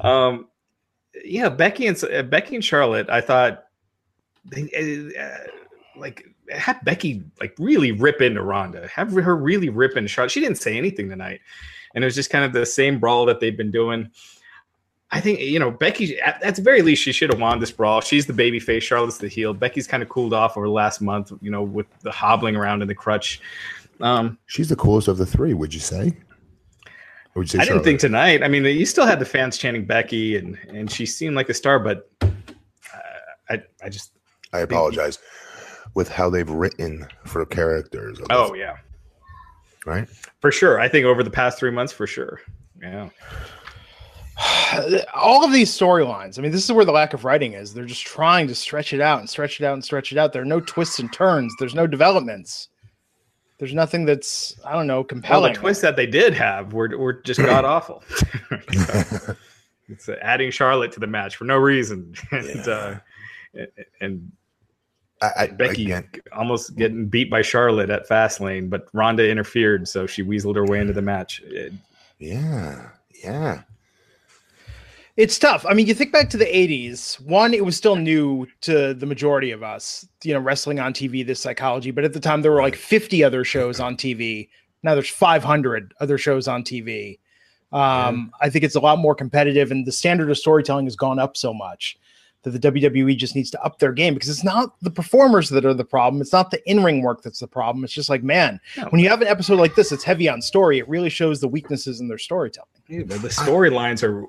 [0.00, 0.48] Um,
[1.24, 3.64] yeah, Becky and uh, Becky and Charlotte, I thought
[4.44, 5.50] they uh,
[5.96, 10.30] like had Becky like really rip into Ronda, have her really rip into Charlotte.
[10.30, 11.40] She didn't say anything tonight,
[11.94, 14.10] and it was just kind of the same brawl that they've been doing.
[15.10, 16.18] I think you know Becky.
[16.20, 18.00] At, at the very least, she should have won this brawl.
[18.00, 18.84] She's the baby face.
[18.84, 19.52] Charlotte's the heel.
[19.52, 22.80] Becky's kind of cooled off over the last month, you know, with the hobbling around
[22.80, 23.40] in the crutch.
[24.00, 26.16] Um, She's the coolest of the three, would you say?
[27.34, 28.42] Would you say I didn't think tonight.
[28.42, 31.54] I mean, you still had the fans chanting Becky, and and she seemed like a
[31.54, 32.26] star, but uh,
[33.48, 34.12] I I just
[34.52, 35.18] I apologize.
[35.94, 38.20] With how they've written for characters.
[38.30, 38.76] oh this, yeah
[39.86, 40.08] right.
[40.40, 40.80] for sure.
[40.80, 42.40] I think over the past three months for sure.
[42.80, 43.10] Yeah,
[45.14, 46.38] all of these storylines.
[46.38, 47.74] I mean, this is where the lack of writing is.
[47.74, 50.32] They're just trying to stretch it out and stretch it out and stretch it out.
[50.32, 51.54] There are no twists and turns.
[51.58, 52.68] There's no developments.
[53.60, 55.52] There's nothing that's I don't know well, compelling.
[55.52, 58.02] the twists that they did have were were just god awful.
[58.08, 58.26] So,
[59.88, 62.94] it's uh, adding Charlotte to the match for no reason, and uh,
[64.00, 64.32] and
[65.20, 70.06] I, I, Becky again, almost getting beat by Charlotte at Fastlane, but Ronda interfered, so
[70.06, 71.42] she weaseled her way into the match.
[71.44, 71.74] It-
[72.18, 72.88] yeah,
[73.22, 73.62] yeah.
[75.16, 75.66] It's tough.
[75.68, 79.06] I mean, you think back to the 80s, one, it was still new to the
[79.06, 81.90] majority of us, you know, wrestling on TV, this psychology.
[81.90, 84.48] But at the time, there were like 50 other shows on TV.
[84.82, 87.18] Now there's 500 other shows on TV.
[87.72, 91.18] Um, I think it's a lot more competitive, and the standard of storytelling has gone
[91.18, 91.96] up so much
[92.42, 95.64] that the WWE just needs to up their game because it's not the performers that
[95.66, 96.22] are the problem.
[96.22, 97.84] It's not the in ring work that's the problem.
[97.84, 98.84] It's just like, man, No.
[98.84, 100.78] when you have an episode like this, it's heavy on story.
[100.78, 102.68] It really shows the weaknesses in their storytelling.
[102.88, 104.24] Yeah, the storylines are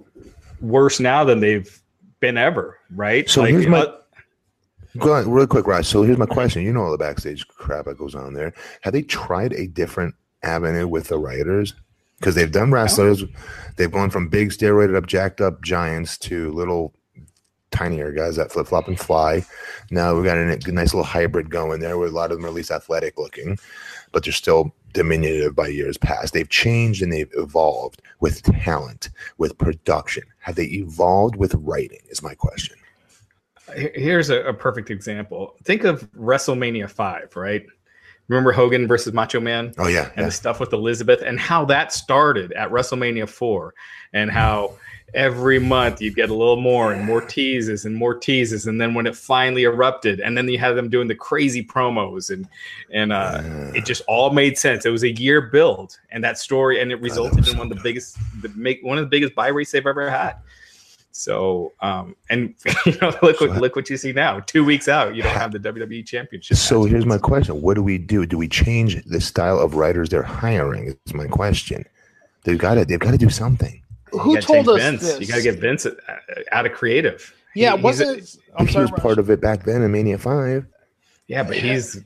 [0.61, 1.81] worse now than they've
[2.19, 3.29] been ever, right?
[3.29, 3.97] So here's my- uh,
[4.97, 5.85] Go on, real quick, Raj.
[5.85, 6.63] So here's my question.
[6.63, 8.53] You know all the backstage crap that goes on there.
[8.81, 11.73] Have they tried a different avenue with the writers?
[12.19, 13.23] Because they've done wrestlers.
[13.77, 16.93] They've gone from big steroided up, jacked up giants to little
[17.71, 19.45] tinier guys that flip flop and fly.
[19.91, 22.49] Now we've got a nice little hybrid going there where a lot of them are
[22.49, 23.57] at least athletic looking,
[24.11, 26.33] but they're still diminutive by years past.
[26.33, 30.23] They've changed and they've evolved with talent, with production.
[30.39, 31.99] Have they evolved with writing?
[32.09, 32.77] Is my question.
[33.75, 35.55] Here's a, a perfect example.
[35.63, 37.65] Think of WrestleMania 5, right?
[38.27, 40.25] Remember Hogan versus Macho Man Oh yeah, and yeah.
[40.25, 43.73] the stuff with Elizabeth and how that started at WrestleMania 4
[44.13, 44.73] and how
[45.13, 48.93] every month you'd get a little more and more teases and more teases and then
[48.93, 52.47] when it finally erupted and then you had them doing the crazy promos and
[52.91, 53.41] and uh
[53.73, 54.85] it just all made sense.
[54.85, 57.83] It was a year build and that story and it resulted in one of the
[57.83, 60.35] biggest the make one of the biggest buy rates they've ever had.
[61.11, 64.39] So um and you know look what look what you see now.
[64.39, 66.55] Two weeks out, you don't have the WWE championship.
[66.55, 68.25] So here's my question: What do we do?
[68.25, 70.95] Do we change the style of writers they're hiring?
[71.05, 71.85] Is my question.
[72.43, 72.85] They've got to.
[72.85, 73.80] They've got to do something.
[74.13, 75.01] You Who told change us Vince.
[75.01, 75.19] this?
[75.21, 75.93] You got to get Vince uh,
[76.51, 77.33] out of creative.
[77.55, 78.35] Yeah, He- wasn't a- it?
[78.57, 80.65] I'm he sorry, was part of it back then in Mania Five.
[81.27, 82.01] yeah, but he's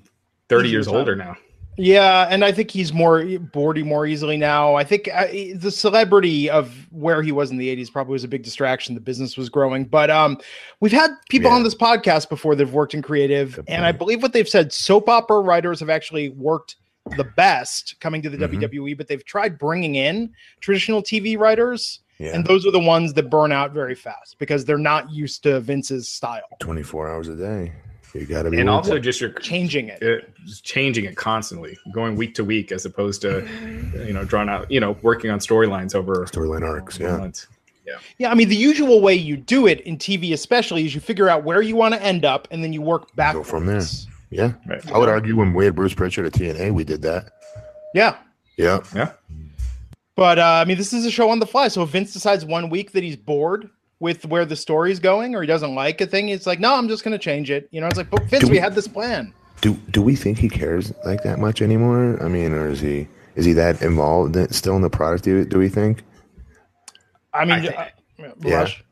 [0.50, 1.00] thirty He's years retired.
[1.00, 1.36] older now.
[1.78, 4.76] Yeah, and I think he's more bored more easily now.
[4.76, 8.30] I think uh, the celebrity of where he was in the '80s probably was a
[8.30, 8.96] big distraction.
[8.96, 10.38] The business was growing, but um,
[10.80, 11.58] we've had people Yeah.
[11.58, 14.72] on this podcast before that've worked in creative, Good and I believe what they've said:
[14.72, 16.78] soap opera writers have actually worked
[17.18, 18.42] the best coming to the Mhm.
[18.62, 23.14] WWE, but they've tried bringing in traditional TV writers, Yeah, and those are the ones
[23.14, 26.42] that burn out very fast because they're not used to Vince's style.
[26.60, 27.72] 24 hours a day.
[28.14, 28.60] You got to be.
[28.62, 29.02] And also it.
[29.02, 30.00] just your Changing it.
[30.46, 33.46] just changing it constantly, going week to week as opposed to
[34.08, 36.96] you know drawn out, you know, working on storylines over storyline arcs.
[37.00, 37.48] over Yeah, months.
[38.18, 41.28] Yeah, I mean the usual way you do it in TV, especially, is you figure
[41.30, 43.50] out where you want to end up, and then you work backwards.
[43.50, 43.82] from there.
[44.36, 44.54] Yeah.
[44.68, 44.92] Right.
[44.92, 47.32] I would argue when we had Bruce Pritchard at TNA, we did that.
[47.94, 48.16] Yeah,
[48.58, 49.12] Yeah, Yeah.
[50.16, 51.68] but uh, I mean this is a show on the fly.
[51.70, 53.70] So if Vince decides one week that he's bored
[54.00, 56.88] with where the story's going, or he doesn't like a thing, it's like, no, I'm
[56.90, 57.68] just going to change it.
[57.72, 59.34] You know, it's like, but Vince, we we- had this plan.
[59.62, 62.22] Do do we think he cares like that much anymore?
[62.22, 65.24] I mean, or is he is he that involved in- still in the product?
[65.24, 66.04] Do, do we think?
[67.34, 67.86] I mean, I think- uh,
[68.44, 68.56] Yeah.
[68.56, 68.84] Rush.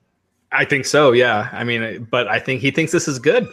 [0.52, 1.12] I think so.
[1.12, 1.50] Yeah.
[1.52, 3.48] I mean, but I think he thinks this is good.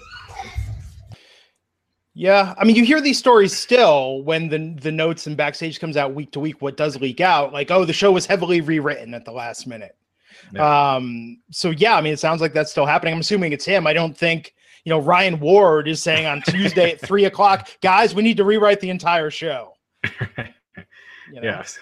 [2.14, 5.96] Yeah, I mean, you hear these stories still when the the notes and backstage comes
[5.96, 6.60] out week to week.
[6.60, 7.52] What does leak out?
[7.52, 9.96] Like, oh, the show was heavily rewritten at the last minute.
[10.58, 13.14] Um, so yeah, I mean, it sounds like that's still happening.
[13.14, 13.86] I'm assuming it's him.
[13.86, 18.14] I don't think you know Ryan Ward is saying on Tuesday at three o'clock, guys,
[18.14, 19.74] we need to rewrite the entire show.
[21.32, 21.48] You know?
[21.48, 21.78] Yes.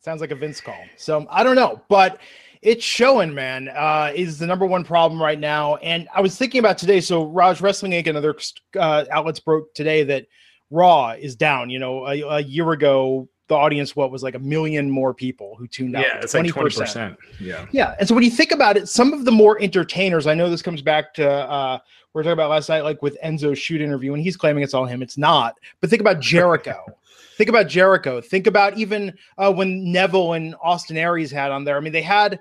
[0.00, 0.78] Sounds like a Vince call.
[0.96, 2.18] So I don't know, but
[2.62, 5.76] it's showing, man, uh, is the number one problem right now.
[5.76, 7.00] And I was thinking about today.
[7.00, 8.06] So Raj Wrestling Inc.
[8.06, 8.36] and other
[8.78, 10.26] uh, outlets broke today that
[10.70, 11.70] Raw is down.
[11.70, 15.56] You know, a, a, year ago, the audience what was like a million more people
[15.58, 16.04] who tuned out.
[16.04, 16.44] Yeah, it's 20%.
[16.44, 17.16] like twenty percent.
[17.40, 17.96] Yeah, yeah.
[17.98, 20.62] And so when you think about it, some of the more entertainers, I know this
[20.62, 21.78] comes back to uh,
[22.14, 24.72] we are talking about last night, like with Enzo's shoot interview, and he's claiming it's
[24.72, 25.02] all him.
[25.02, 25.58] It's not.
[25.80, 26.84] But think about Jericho.
[27.36, 28.20] think about Jericho.
[28.20, 31.76] Think about even uh, when Neville and Austin Aries had on there.
[31.76, 32.38] I mean, they had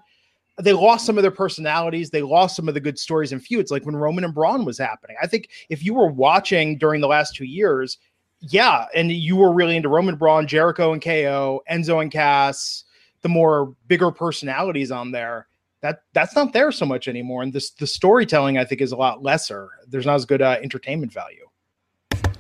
[0.62, 2.10] they lost some of their personalities.
[2.10, 4.78] They lost some of the good stories and feuds, like when Roman and Braun was
[4.78, 5.16] happening.
[5.22, 7.98] I think if you were watching during the last two years,
[8.42, 12.86] yeah, and you were really into Roman Braun, Jericho and KO, Enzo and Cass,
[13.22, 15.48] the more bigger personalities on there.
[15.82, 18.96] That that's not there so much anymore, and this the storytelling I think is a
[18.96, 19.70] lot lesser.
[19.88, 21.48] There's not as good uh, entertainment value.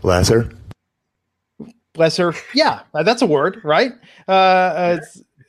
[0.03, 0.51] Lesser.
[1.97, 3.91] Lesser, yeah, that's a word, right?
[4.27, 4.99] Uh, uh,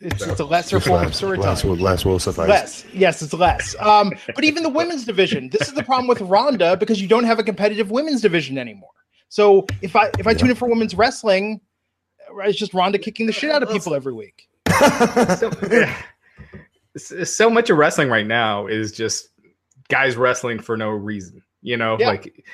[0.02, 1.48] it's, it's, it's a lesser it's form less, of storytelling.
[1.48, 2.48] Less will, less will suffice.
[2.48, 3.76] Less, yes, it's less.
[3.80, 7.24] Um, but even the women's division, this is the problem with Ronda because you don't
[7.24, 8.90] have a competitive women's division anymore.
[9.28, 10.38] So if I if I yeah.
[10.38, 11.60] tune in for women's wrestling,
[12.38, 14.48] it's just Ronda kicking the shit out of people every week.
[15.38, 15.50] so,
[17.24, 19.28] so much of wrestling right now is just
[19.88, 21.42] guys wrestling for no reason.
[21.62, 22.08] You know, yeah.
[22.08, 22.44] like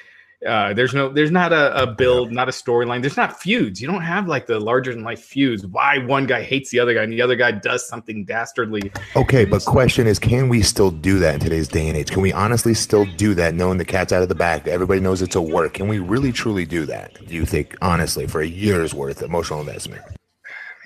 [0.46, 3.00] uh, there's no, there's not a, a build, not a storyline.
[3.00, 3.80] There's not feuds.
[3.80, 5.66] You don't have like the larger than life feuds.
[5.66, 8.92] Why one guy hates the other guy and the other guy does something dastardly.
[9.16, 12.10] Okay, but question is, can we still do that in today's day and age?
[12.10, 14.64] Can we honestly still do that, knowing the cat's out of the bag?
[14.64, 15.74] That everybody knows it's a work.
[15.74, 17.14] Can we really truly do that?
[17.26, 20.02] Do you think, honestly, for a year's worth of emotional investment?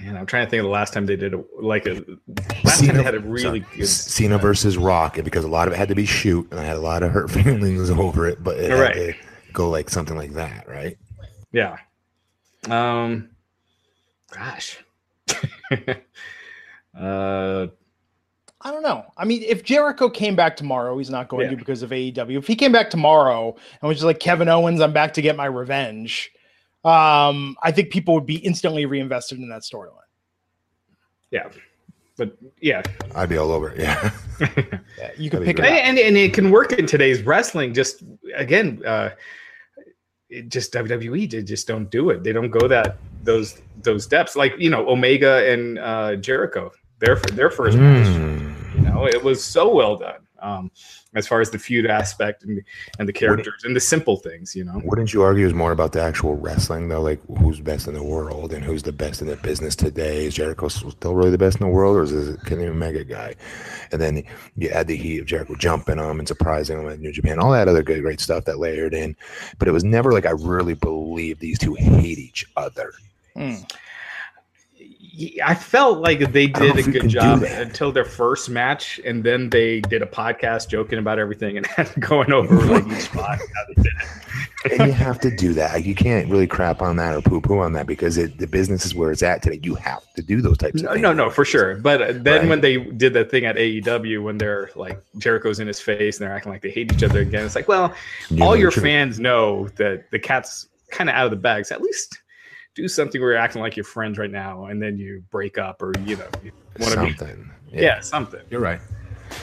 [0.01, 2.03] Man, I'm trying to think of the last time they did a, like a
[2.65, 5.49] last Cena, time they had a really sorry, good Cena versus Rock, and because a
[5.49, 7.91] lot of it had to be shoot, and I had a lot of hurt feelings
[7.91, 8.95] over it, but it right.
[8.95, 9.15] To,
[9.53, 10.97] go like something like that, right?
[11.53, 11.77] Yeah.
[12.69, 13.31] Um
[14.31, 14.79] gosh.
[16.99, 17.67] uh
[18.65, 19.05] I don't know.
[19.17, 21.51] I mean, if Jericho came back tomorrow, he's not going yeah.
[21.51, 22.39] to because of AEW.
[22.39, 25.37] If he came back tomorrow and was just like Kevin Owens, I'm back to get
[25.37, 26.31] my revenge.
[26.85, 29.99] Um, I think people would be instantly reinvested in that storyline.
[31.33, 31.49] Yeah.
[32.17, 32.83] But yeah,
[33.15, 33.81] I'd be all over it.
[33.81, 34.11] Yeah,
[34.99, 37.73] yeah you can pick it, and, and it can work in today's wrestling.
[37.73, 38.05] Just
[38.37, 39.11] again, uh,
[40.33, 42.25] it just WWE they just don't do it.
[42.25, 44.35] They don't go that those those depths.
[44.35, 47.83] Like you know Omega and uh, Jericho, their their first mm.
[47.83, 48.75] match.
[48.75, 50.22] You know, it was so well done.
[50.43, 50.71] Um,
[51.15, 52.63] as far as the feud aspect and,
[52.99, 54.81] and the characters and the simple things, you know.
[54.85, 57.01] Wouldn't you argue is more about the actual wrestling though?
[57.01, 60.27] Like who's best in the world and who's the best in the business today?
[60.27, 63.35] Is Jericho still really the best in the world, or is it Kenny Omega guy?
[63.93, 64.25] And then
[64.57, 67.53] you add the heat of Jericho jumping him and surprising him at New Japan, all
[67.53, 69.17] that other good great stuff that layered in.
[69.59, 72.93] But it was never like I really believe these two hate each other.
[73.37, 73.71] Mm.
[75.45, 79.81] I felt like they did a good job until their first match, and then they
[79.81, 81.67] did a podcast joking about everything and
[82.01, 84.73] going over like each spot how they did it.
[84.73, 85.85] and you have to do that.
[85.85, 88.87] You can't really crap on that or poo poo on that because it, the business
[88.87, 89.61] is where it's at today.
[89.63, 91.03] You have to do those types no, of things.
[91.03, 91.77] No, no, for sure.
[91.77, 92.49] But uh, then right?
[92.49, 96.27] when they did that thing at AEW, when they're like Jericho's in his face and
[96.27, 97.95] they're acting like they hate each other again, it's like, well,
[98.31, 101.71] you all your fans know that the cat's kind of out of the bags.
[101.71, 102.22] At least
[102.75, 105.83] do something where you're acting like you're friends right now, and then you break up,
[105.83, 107.51] or you know, you want to something.
[107.71, 107.83] Be, yeah.
[107.83, 108.01] yeah.
[108.01, 108.41] something.
[108.51, 108.81] You're right.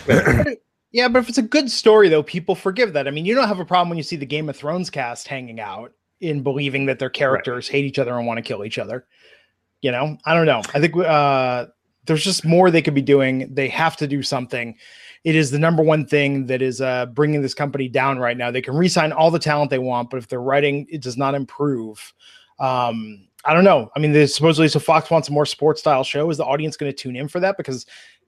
[0.92, 3.08] yeah, but if it's a good story, though, people forgive that.
[3.08, 5.28] I mean, you don't have a problem when you see the Game of Thrones cast
[5.28, 7.78] hanging out in believing that their characters right.
[7.78, 9.06] hate each other and want to kill each other.
[9.82, 10.62] You know, I don't know.
[10.74, 11.68] I think uh,
[12.06, 13.54] there's just more they could be doing.
[13.54, 14.76] They have to do something.
[15.24, 18.52] It is the number one thing that is uh, bringing this company down right now.
[18.52, 21.36] They can resign all the talent they want, but if their writing it does not
[21.36, 22.14] improve,
[22.60, 23.90] um, I don't know.
[23.96, 26.30] I mean, there's supposedly so Fox wants a more sports style show.
[26.30, 27.58] Is the audience going to tune in for that?
[27.58, 27.86] Because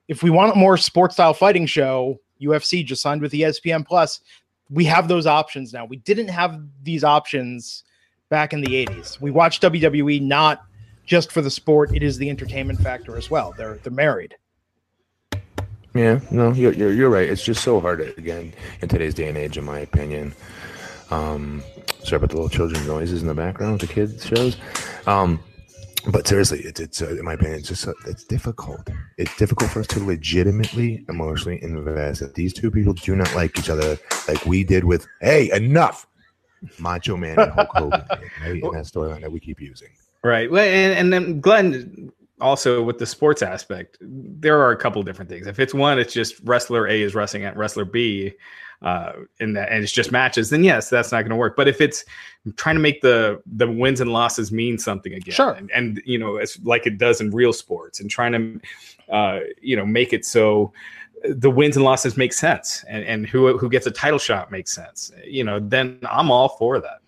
[0.08, 4.22] if we want a more sports style fighting show, UFC just signed with ESPN Plus.
[4.70, 5.86] We have those options now.
[5.86, 7.84] We didn't have these options
[8.30, 9.20] back in the 80s.
[9.20, 10.62] We watched WWE not
[11.06, 13.54] just for the sport, it is the entertainment factor as well.
[13.58, 14.36] They're they're married.
[15.94, 17.30] Yeah, no, you're, you're, you're right.
[17.30, 20.34] It's just so hard again in today's day and age, in my opinion.
[21.10, 21.62] Um,
[22.04, 24.58] sorry about the little children noises in the background with the kids shows.
[25.08, 25.40] Um,
[26.08, 28.90] but seriously, it's it's uh, in my opinion, it's just uh, it's difficult.
[29.18, 32.22] It's difficult for us to legitimately emotionally invest.
[32.22, 36.08] If these two people do not like each other, like we did with "Hey, enough,"
[36.80, 38.06] Macho Man and Hulk Hogan,
[38.42, 38.64] right?
[38.64, 39.90] in that storyline that we keep using.
[40.24, 40.50] Right.
[40.50, 45.30] Well, and, and then Glenn also with the sports aspect, there are a couple different
[45.30, 45.48] things.
[45.48, 48.34] If it's one, it's just wrestler A is wrestling at wrestler B
[48.82, 51.56] uh, and that and it's just matches, then yes, that's not going to work.
[51.56, 52.04] But if it's
[52.56, 55.52] trying to make the the wins and losses mean something again, Sure.
[55.52, 59.40] and, and you know, it's like it does in real sports, and trying to uh,
[59.62, 60.74] you know make it so
[61.24, 64.72] the wins and losses make sense, and and who who gets a title shot makes
[64.74, 67.01] sense, you know, then I'm all for that.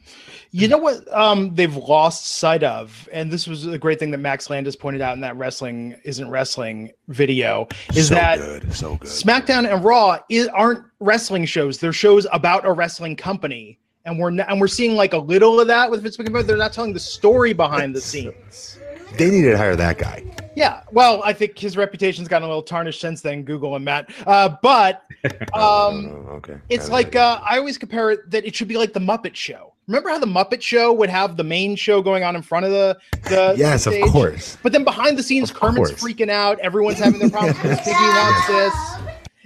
[0.56, 4.20] You know what um, they've lost sight of, and this was a great thing that
[4.20, 8.96] Max Landis pointed out in that wrestling isn't wrestling video, is so that good, so
[8.98, 9.10] good.
[9.10, 14.30] SmackDown and Raw is, aren't wrestling shows; they're shows about a wrestling company, and we're
[14.30, 16.46] n- and we're seeing like a little of that with Vince McMahon.
[16.46, 18.78] They're not telling the story behind the scenes.
[19.18, 20.24] They needed to hire that guy.
[20.56, 23.42] Yeah, well, I think his reputation's gotten a little tarnished since then.
[23.42, 25.04] Google and Matt, uh, but
[25.56, 26.58] um, Oh, okay.
[26.70, 29.34] it's I like uh, I always compare it that it should be like the Muppet
[29.34, 29.73] Show.
[29.88, 32.72] Remember how the Muppet Show would have the main show going on in front of
[32.72, 32.98] the
[33.30, 34.06] the yes, of stage?
[34.12, 34.58] course.
[34.64, 36.04] But then behind the scenes, Of Kermit's course.
[36.04, 36.58] freaking out.
[36.60, 38.74] Everyone's having their problems because Piggy wants this.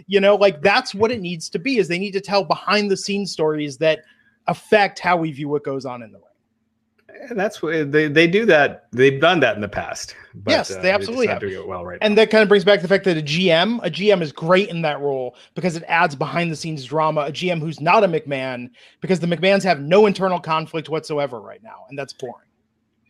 [0.05, 1.77] You know, like that's what it needs to be.
[1.77, 3.99] Is they need to tell behind the scenes stories that
[4.47, 7.29] affect how we view what goes on in the ring.
[7.29, 8.87] And that's what they, they do that.
[8.91, 10.15] They've done that in the past.
[10.43, 11.49] But, Yes, uh, they absolutely just not have.
[11.51, 13.79] doing it well right And that kind of brings back the fact that a GM,
[13.83, 17.21] a GM is great in that role because it adds behind the scenes drama.
[17.21, 18.69] A GM who's not a McMahon
[19.01, 22.35] because the McMahons have no internal conflict whatsoever right now, and that's boring.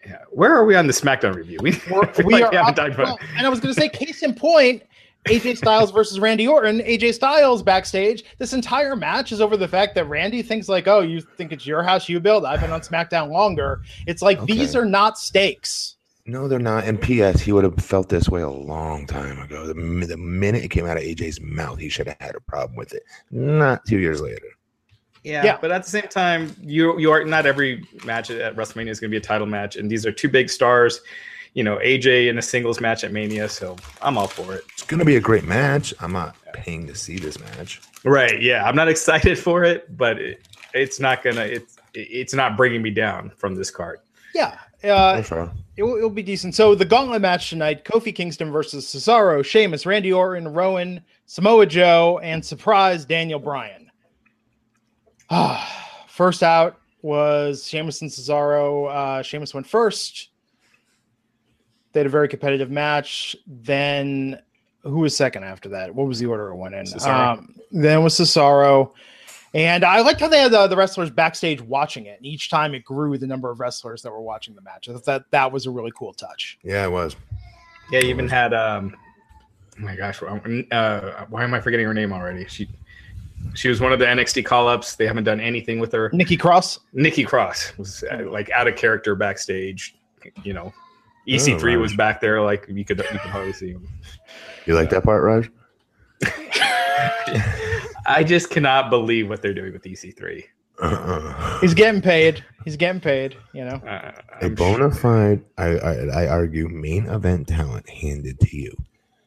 [0.06, 0.20] Yeah.
[0.32, 1.58] Where are we on the SmackDown review?
[1.62, 3.06] We, We're, I feel we like are we haven't up- talked about.
[3.06, 4.84] well, and I was going to say, case in point,
[5.28, 6.80] AJ Styles versus Randy Orton.
[6.80, 8.24] AJ Styles backstage.
[8.38, 11.68] This entire match is over the fact that Randy thinks like, "Oh, you think it's
[11.68, 12.46] your house you build?
[12.46, 15.97] I've been on SmackDown longer." It's like these are not stakes.
[16.28, 16.84] No, they're not.
[16.84, 17.40] And P.S.
[17.42, 19.66] He would have felt this way a long time ago.
[19.66, 22.76] The, the minute it came out of AJ's mouth, he should have had a problem
[22.76, 23.04] with it.
[23.32, 24.46] Not two years later.
[25.24, 25.58] Yeah, Yeah.
[25.60, 29.10] but at the same time, you you are not every match at WrestleMania is going
[29.10, 31.02] to be a title match, and these are two big stars.
[31.54, 34.64] You know, AJ in a singles match at Mania, so I'm all for it.
[34.74, 35.94] It's going to be a great match.
[36.02, 37.82] I'm not paying to see this match.
[38.04, 38.42] Right?
[38.42, 40.42] Yeah, I'm not excited for it, but it,
[40.74, 44.00] it's not gonna it's it's not bringing me down from this card.
[44.36, 44.60] Yeah.
[44.84, 45.32] Uh, That's
[45.76, 46.56] it will, it'll be decent.
[46.56, 52.20] So the gauntlet match tonight: Kofi Kingston versus Cesaro, Sheamus, Randy Orton, Rowan, Samoa Joe,
[52.24, 53.90] and surprise Daniel Bryan.
[56.08, 58.92] first out was Sheamus and Cesaro.
[58.92, 60.30] Uh, Sheamus went first.
[61.94, 63.36] They had a very competitive match.
[63.46, 64.40] Then
[64.84, 65.94] who was second after that?
[65.94, 66.86] What was the order it went in?
[67.04, 68.92] Um, then was Cesaro.
[69.54, 72.18] And I liked how they had the, the wrestlers backstage watching it.
[72.18, 74.90] And each time it grew the number of wrestlers that were watching the match.
[74.90, 76.60] I thought that that was a really cool touch.
[76.64, 77.16] Yeah, it was.
[77.92, 78.96] Yeah, you even had um,
[79.78, 82.46] oh my gosh, uh, why am I forgetting her name already?
[82.48, 82.68] She
[83.54, 84.96] she was one of the NXT call ups.
[84.96, 86.10] They haven't done anything with her.
[86.14, 86.80] Nikki Cross.
[86.94, 89.96] Nikki Cross was uh, like out of character backstage.
[90.44, 90.74] You know,
[91.28, 91.78] EC3 right.
[91.78, 93.88] was back there, like you could you could hardly see him.
[94.66, 95.50] You like that part, Raj?
[98.08, 100.44] I just cannot believe what they're doing with EC3.
[100.82, 101.60] Uh-uh.
[101.60, 102.44] He's getting paid.
[102.64, 103.36] He's getting paid.
[103.54, 103.82] You know.
[103.86, 105.94] Uh, A I'm bona fide, I, I,
[106.24, 108.76] I argue, main event talent handed to you.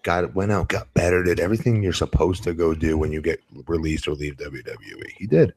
[0.03, 3.41] Got went out, got better, did everything you're supposed to go do when you get
[3.67, 5.11] released or leave WWE.
[5.17, 5.53] He did.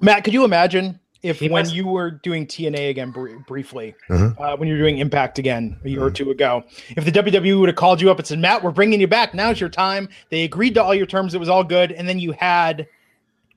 [0.00, 3.94] Matt, could you imagine if He when must- you were doing TNA again br- briefly,
[4.08, 4.32] Uh-huh.
[4.38, 6.64] uh, when you were doing Impact again a year or two ago,
[6.96, 9.34] if the WWE would have called you up and said, Matt, we're bringing you back.
[9.34, 10.08] Now's your time.
[10.30, 11.34] They agreed to all your terms.
[11.34, 11.92] It was all good.
[11.92, 12.86] And then you had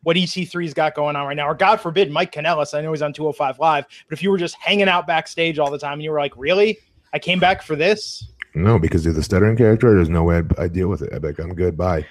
[0.04, 2.74] what EC3's got going on right now, or God forbid, Mike Kanellis.
[2.78, 5.70] I know he's on 205 Live, but if you were just hanging out backstage all
[5.70, 6.80] the time and you were like, really?
[7.14, 8.24] I came back for this?
[8.56, 11.12] No, because of the stuttering character, there's no way I'd, I'd deal with it.
[11.14, 11.76] I'd be like, I'm good.
[11.78, 12.06] Bye.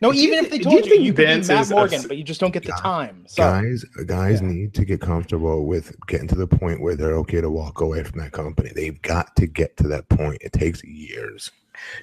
[0.00, 1.70] No, Do you even if they do you told you, think you could be Matt
[1.70, 3.24] Morgan, obs- but you just don't get the Guy- time.
[3.28, 4.48] So guys, guys yeah.
[4.48, 8.02] need to get comfortable with getting to the point where they're okay to walk away
[8.02, 8.72] from that company.
[8.74, 10.38] They've got to get to that point.
[10.40, 11.50] It takes years.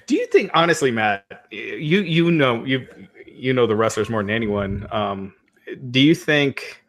[0.06, 2.86] Do you think, honestly, Matt, you you know you
[3.26, 4.86] you know the wrestlers more than anyone.
[4.90, 5.34] Um,
[5.90, 6.82] do you think,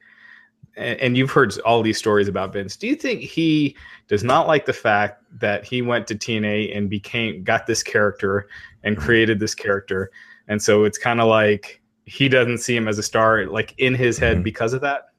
[0.77, 2.77] and and you've heard all these stories about Vince?
[2.77, 3.75] Do you think he
[4.07, 8.47] does not like the fact that he went to TNA and became got this character
[8.83, 10.11] and created this character,
[10.47, 13.93] and so it's kind of like he doesn't see him as a star, like in
[13.93, 14.43] his head Mhm.
[14.43, 15.09] because of that?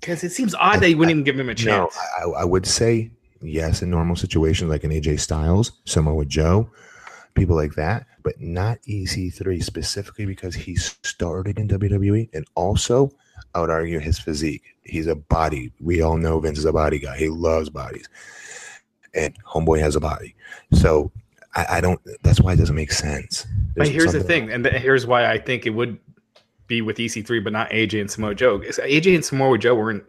[0.00, 1.96] Because it seems odd that you wouldn't even give him a No, chance.
[2.18, 6.70] I, I would say yes in normal situations like an AJ Styles, Samoa Joe,
[7.34, 13.10] people like that, but not EC3 specifically because he started in WWE and also
[13.54, 14.62] I would argue his physique.
[14.84, 15.72] He's a body.
[15.80, 17.16] We all know Vince is a body guy.
[17.16, 18.08] He loves bodies.
[19.14, 20.34] And Homeboy has a body.
[20.72, 21.10] So
[21.56, 23.46] I, I don't that's why it doesn't make sense.
[23.76, 25.98] But here's the thing, and here's why I think it would
[26.66, 28.58] be with EC3, but not AJ and Samoa Joe.
[28.60, 30.04] AJ and Samoa Joe weren't,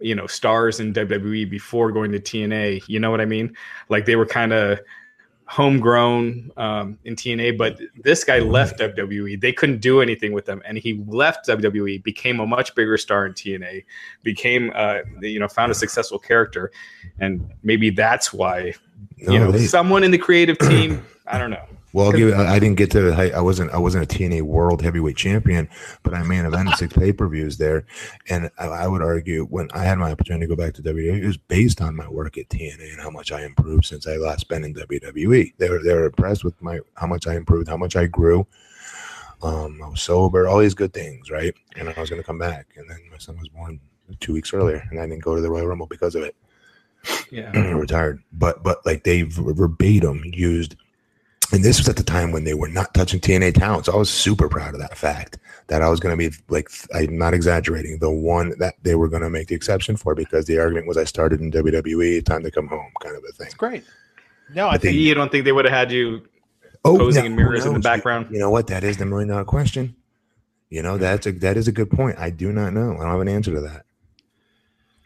[0.00, 2.82] you know, stars in WWE before going to TNA.
[2.88, 3.54] You know what I mean?
[3.88, 4.80] Like they were kind of
[5.46, 9.40] homegrown um, in TNA, but this guy left WWE.
[9.40, 13.26] They couldn't do anything with them, and he left WWE, became a much bigger star
[13.26, 13.84] in TNA,
[14.22, 16.72] became uh, you know found a successful character,
[17.18, 18.74] and maybe that's why
[19.16, 21.04] you know they- someone in the creative team.
[21.26, 21.64] I don't know.
[21.94, 23.12] Well, I'll give you, I, I didn't get to.
[23.12, 23.70] I, I wasn't.
[23.70, 25.68] I wasn't a TNA World Heavyweight Champion,
[26.02, 27.86] but I main evented six pay per views there,
[28.28, 31.22] and I, I would argue when I had my opportunity to go back to WWE,
[31.22, 34.16] it was based on my work at TNA and how much I improved since I
[34.16, 35.54] last been in WWE.
[35.56, 38.44] They were they were impressed with my how much I improved, how much I grew.
[39.40, 41.54] Um, I was sober, all these good things, right?
[41.76, 43.78] And I was going to come back, and then my son was born
[44.18, 46.34] two weeks earlier, and I didn't go to the Royal Rumble because of it.
[47.30, 48.22] Yeah, retired.
[48.32, 50.76] But but like they verbatim used,
[51.52, 53.86] and this was at the time when they were not touching TNA talent.
[53.86, 55.38] So I was super proud of that fact
[55.68, 59.08] that I was going to be like I'm not exaggerating the one that they were
[59.08, 62.42] going to make the exception for because the argument was I started in WWE, time
[62.42, 63.46] to come home, kind of a thing.
[63.46, 63.84] It's great.
[64.54, 66.22] No, I But they- think you don't think they would have had you
[66.86, 68.26] Oh, posing in mirrors in the background?
[68.30, 68.66] You know what?
[68.66, 69.96] That is the million dollar question.
[70.68, 72.18] You know that's a that is a good point.
[72.18, 72.92] I do not know.
[72.94, 73.83] I don't have an answer to that.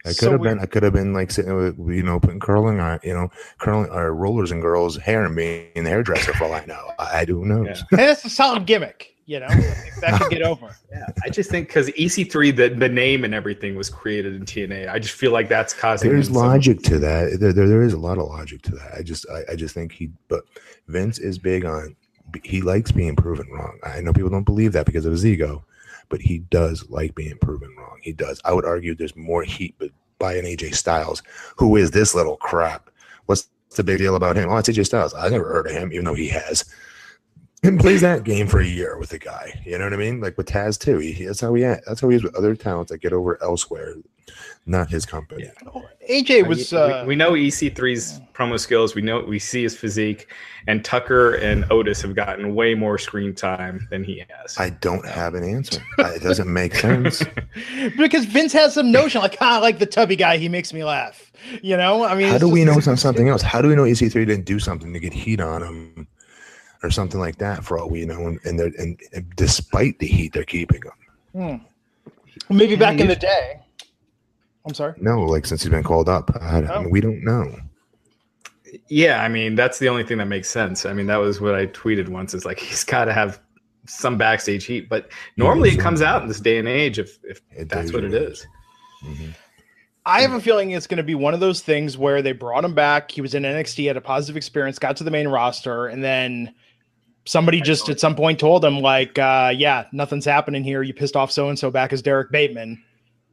[0.05, 0.59] I could So have we- been.
[0.59, 3.89] I could have been like sitting with you know putting curling on you know curling
[3.91, 6.91] or rollers in girls' hair and being the hairdresser for all I know.
[6.99, 7.63] I, I do know.
[7.65, 7.75] Yeah.
[7.91, 9.15] and that's a solid gimmick.
[9.25, 9.55] You know, I
[10.01, 10.75] that could get over.
[10.91, 14.89] Yeah, I just think because EC3, the, the name and everything was created in TNA.
[14.89, 16.09] I just feel like that's causing.
[16.09, 17.39] There's him some- logic to that.
[17.39, 18.95] There, there, there is a lot of logic to that.
[18.97, 20.45] I just, I, I just think he, but
[20.87, 21.95] Vince is big on.
[22.43, 23.77] He likes being proven wrong.
[23.83, 25.63] I know people don't believe that because of his ego,
[26.09, 27.99] but he does like being proven wrong.
[28.01, 28.41] He does.
[28.43, 31.23] I would argue there's more heat but by an AJ Styles.
[31.57, 32.89] Who is this little crap?
[33.25, 34.49] What's the big deal about him?
[34.49, 35.13] Oh, it's AJ Styles.
[35.13, 36.65] I never heard of him, even though he has.
[37.63, 39.61] And plays that game for a year with the guy.
[39.65, 40.21] You know what I mean?
[40.21, 40.97] Like with Taz too.
[40.99, 41.63] He, that's how he.
[41.63, 43.95] That's how he is with other talents that get over elsewhere,
[44.65, 45.49] not his company.
[46.09, 46.71] AJ was.
[46.71, 48.95] we, Uh, we know EC3's promo skills.
[48.95, 50.27] We know we see his physique,
[50.67, 54.57] and Tucker and Otis have gotten way more screen time than he has.
[54.57, 55.81] I don't have an answer.
[55.97, 57.23] It doesn't make sense.
[57.97, 60.37] because Vince has some notion like, ah, I like the tubby guy.
[60.37, 61.31] He makes me laugh.
[61.63, 63.41] You know, I mean, How it's do we know it's not something else?
[63.41, 66.07] How do we know EC3 didn't do something to get heat on him
[66.83, 68.27] or something like that for all we know?
[68.27, 70.81] And and, they're, and, and despite the heat, they're keeping
[71.33, 71.61] him.
[72.49, 73.61] Maybe back in the day.
[74.69, 74.93] I'm sorry.
[74.97, 77.53] No, like since he's been called up, I, I mean, we don't know.
[78.87, 80.85] yeah, I mean that's the only thing that makes sense.
[80.85, 82.33] I mean that was what I tweeted once.
[82.33, 83.41] Is like he's got to have
[83.87, 87.41] some backstage heat, but normally it comes out in this day and age if if
[87.51, 88.47] It that's what it usually is.
[90.05, 92.63] I have a feeling it's going to be one of those things where they brought
[92.63, 93.11] him back.
[93.11, 96.53] He was in NXT, had a positive experience, got to the main roster, and then
[97.25, 100.81] somebody just at some point told him, like, uh, yeah, nothing's happening here.
[100.81, 102.83] You pissed off so and so back as Derek Bateman.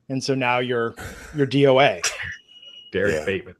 [0.09, 0.95] And so now you're
[1.35, 2.07] you're DOA.
[2.93, 3.25] Derek Yeah.
[3.25, 3.57] Bateman.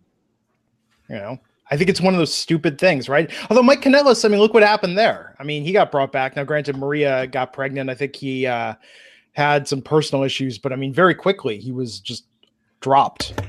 [1.09, 1.39] You know,
[1.71, 3.31] I think it's one of those stupid things, right?
[3.51, 5.37] Although Mike Kanellis, I mean, look what happened there.
[5.39, 6.35] I mean, he got brought back.
[6.37, 7.91] Now, granted, Maria got pregnant.
[7.91, 8.75] I think he uh,
[9.33, 12.25] had some personal issues, but I mean, very quickly he was just
[12.81, 13.41] dropped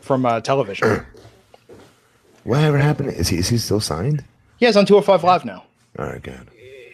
[0.00, 1.04] from uh, television.
[2.44, 3.10] Whatever happened?
[3.10, 4.24] Is he is he still signed?
[4.58, 5.64] he has on 205 Live now,
[5.98, 6.48] All right, good.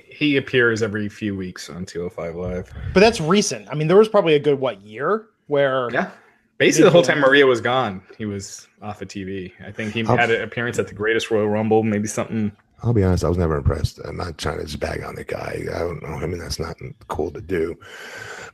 [0.09, 2.71] He appears every few weeks on 205 Live.
[2.95, 3.69] but that's recent.
[3.71, 6.11] I mean, there was probably a good what year where Yeah.
[6.59, 9.53] Basically, the whole time Maria was gone, he was off of TV.
[9.67, 12.53] I think he How- had an appearance at the Greatest Royal Rumble, maybe something.
[12.85, 13.99] I'll be honest, I was never impressed.
[14.05, 15.65] I'm not trying to just bag on the guy.
[15.75, 16.77] I don't know him, and that's not
[17.09, 17.77] cool to do.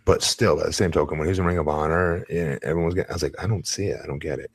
[0.07, 2.87] But still, by the same token, when he was in Ring of Honor, yeah, everyone
[2.87, 3.11] was getting.
[3.11, 4.01] I was like, I don't see it.
[4.03, 4.51] I don't get it.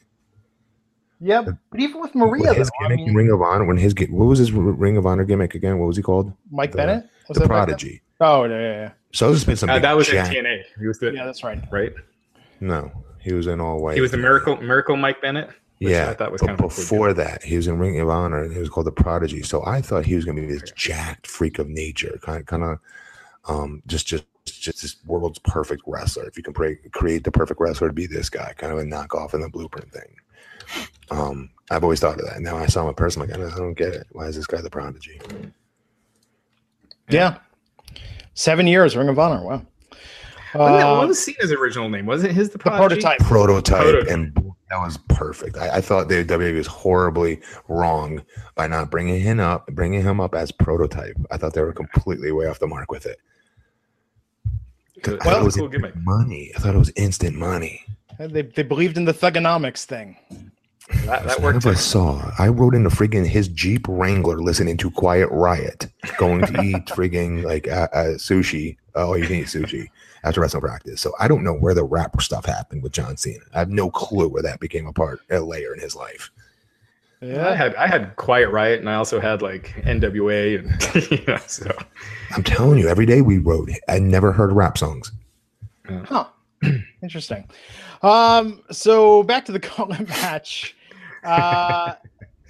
[1.19, 3.65] yeah, but even with Maria, What his though, I gimmick in mean, Ring of Honor.
[3.65, 5.77] When his what was his Ring of Honor gimmick again?
[5.79, 6.33] What was he called?
[6.51, 7.75] Mike the- Bennett was the that back then?
[7.75, 8.01] Prodigy.
[8.19, 9.69] Oh yeah, yeah, So this has been some.
[9.69, 10.63] Uh, that was in TNA.
[10.79, 11.59] He was the yeah, yeah, that's right.
[11.71, 11.93] right.
[12.63, 13.95] No, he was in all white.
[13.95, 15.47] He was the miracle, miracle Mike Bennett.
[15.79, 17.77] which Yeah, I thought was but kind of a cool before that, he was in
[17.77, 19.43] Ring of Honor, he was called the Prodigy.
[19.43, 22.45] So I thought he was going to be this jacked freak of nature, kind of,
[22.45, 22.79] kind of,
[23.49, 26.25] um, just, just, just this world's perfect wrestler.
[26.25, 28.83] If you can pray, create the perfect wrestler, to be this guy, kind of a
[28.83, 30.15] knockoff in the blueprint thing.
[31.11, 32.39] Um, I've always thought of that.
[32.39, 34.07] Now I saw him in person, like I don't, I don't get it.
[34.13, 35.19] Why is this guy the Prodigy?
[37.09, 37.39] Yeah,
[38.35, 39.43] seven years Ring of Honor.
[39.43, 39.65] Wow.
[40.53, 42.05] Wasn't that- Uh, what was Cena's original name?
[42.05, 43.19] Wasn't his the, the prototype.
[43.19, 44.11] Prototype, Prototype.
[44.13, 44.33] and
[44.69, 45.57] that was perfect.
[45.57, 48.23] I, I thought the WWE was horribly wrong
[48.55, 51.15] by not bringing him up, bringing him up as prototype.
[51.31, 53.17] I thought they were completely way off the mark with it.
[55.05, 55.95] I Well, thought it was cool instant gimmick.
[56.05, 56.51] money.
[56.55, 57.83] I thought it was instant money.
[58.19, 60.15] They, they believed in the thuganomics thing.
[61.05, 61.65] That, that I worked.
[61.65, 61.81] never too.
[61.81, 62.31] saw.
[62.37, 65.87] I rode into friggin' his Jeep Wrangler listening to Quiet Riot,
[66.17, 68.77] going to eat friggin' like uh, uh, sushi.
[68.95, 69.87] Oh, you can eat sushi
[70.23, 71.01] after wrestling practice.
[71.01, 73.43] So I don't know where the rap stuff happened with John Cena.
[73.53, 76.31] I have no clue where that became a part, a layer in his life.
[77.21, 77.49] Yeah.
[77.49, 81.37] I had I had Quiet Riot, and I also had like NWA, and you know,
[81.47, 81.71] so.
[82.35, 83.69] I'm telling you, every day we wrote.
[83.87, 85.11] I never heard rap songs.
[85.87, 86.25] Huh.
[87.01, 87.47] Interesting.
[88.01, 88.61] Um.
[88.71, 90.75] So back to the gauntlet match.
[91.23, 91.93] Uh,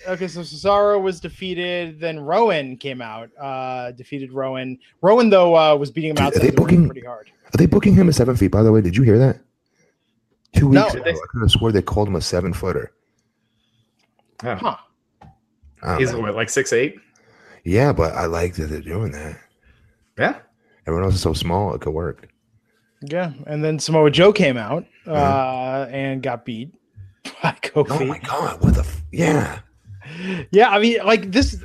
[0.08, 2.00] okay, so Cesaro was defeated.
[2.00, 4.78] Then Rowan came out, uh, defeated Rowan.
[5.02, 7.32] Rowan though uh, was beating him out the booking, pretty hard.
[7.54, 8.50] Are they booking him at seven feet?
[8.50, 9.40] By the way, did you hear that?
[10.56, 11.12] Two weeks no, ago, they...
[11.12, 12.92] I could have swore they called him a seven footer.
[14.42, 14.78] Huh.
[15.98, 16.96] He's what, like six eight?
[17.64, 19.40] Yeah, but I like that they're doing that.
[20.18, 20.40] Yeah.
[20.86, 22.30] Everyone else is so small; it could work.
[23.02, 26.74] Yeah, and then Samoa Joe came out uh, and got beat
[27.42, 28.02] by Kofi.
[28.02, 28.62] Oh my god!
[28.62, 28.82] What the?
[28.82, 29.60] F- yeah.
[30.52, 31.64] Yeah, I mean, like this.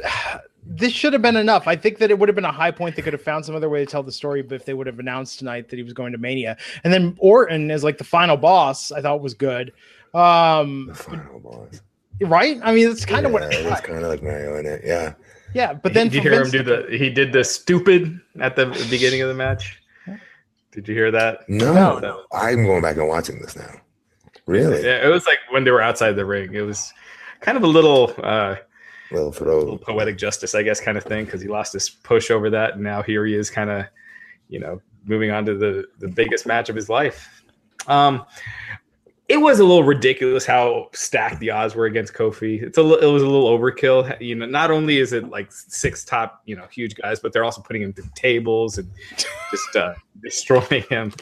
[0.71, 1.67] This should have been enough.
[1.67, 2.95] I think that it would have been a high point.
[2.95, 4.87] They could have found some other way to tell the story, but if they would
[4.87, 8.05] have announced tonight that he was going to Mania, and then Orton as like the
[8.05, 9.73] final boss, I thought was good.
[10.13, 11.81] Um, the final boss,
[12.21, 12.61] right?
[12.63, 15.15] I mean, it's kind yeah, of what it's kind of like Mario in it, yeah.
[15.55, 16.99] Yeah, but then did you hear Vince him do the?
[16.99, 19.81] He did the stupid at the beginning of the match.
[20.73, 21.49] Did you hear that?
[21.49, 23.73] No, no, I'm going back and watching this now.
[24.45, 24.85] Really?
[24.85, 26.55] Yeah, it was like when they were outside the ring.
[26.55, 26.93] It was
[27.41, 28.57] kind of a little, uh,
[29.11, 32.51] little, little poetic justice, I guess, kind of thing, because he lost his push over
[32.51, 33.87] that, and now here he is, kind of,
[34.49, 37.43] you know, moving on to the the biggest match of his life.
[37.87, 38.25] Um,
[39.29, 42.63] it was a little ridiculous how stacked the odds were against Kofi.
[42.63, 44.19] It's a it was a little overkill.
[44.21, 47.45] You know, not only is it like six top, you know, huge guys, but they're
[47.45, 48.91] also putting him through tables and
[49.51, 51.13] just uh, destroying him.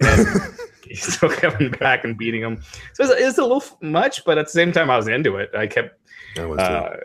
[0.00, 0.54] And
[0.86, 2.62] he's still coming back and beating him.
[2.94, 5.50] So it's, it's, a little much, but at the same time, I was into it.
[5.56, 5.98] I kept,
[6.38, 6.96] I uh,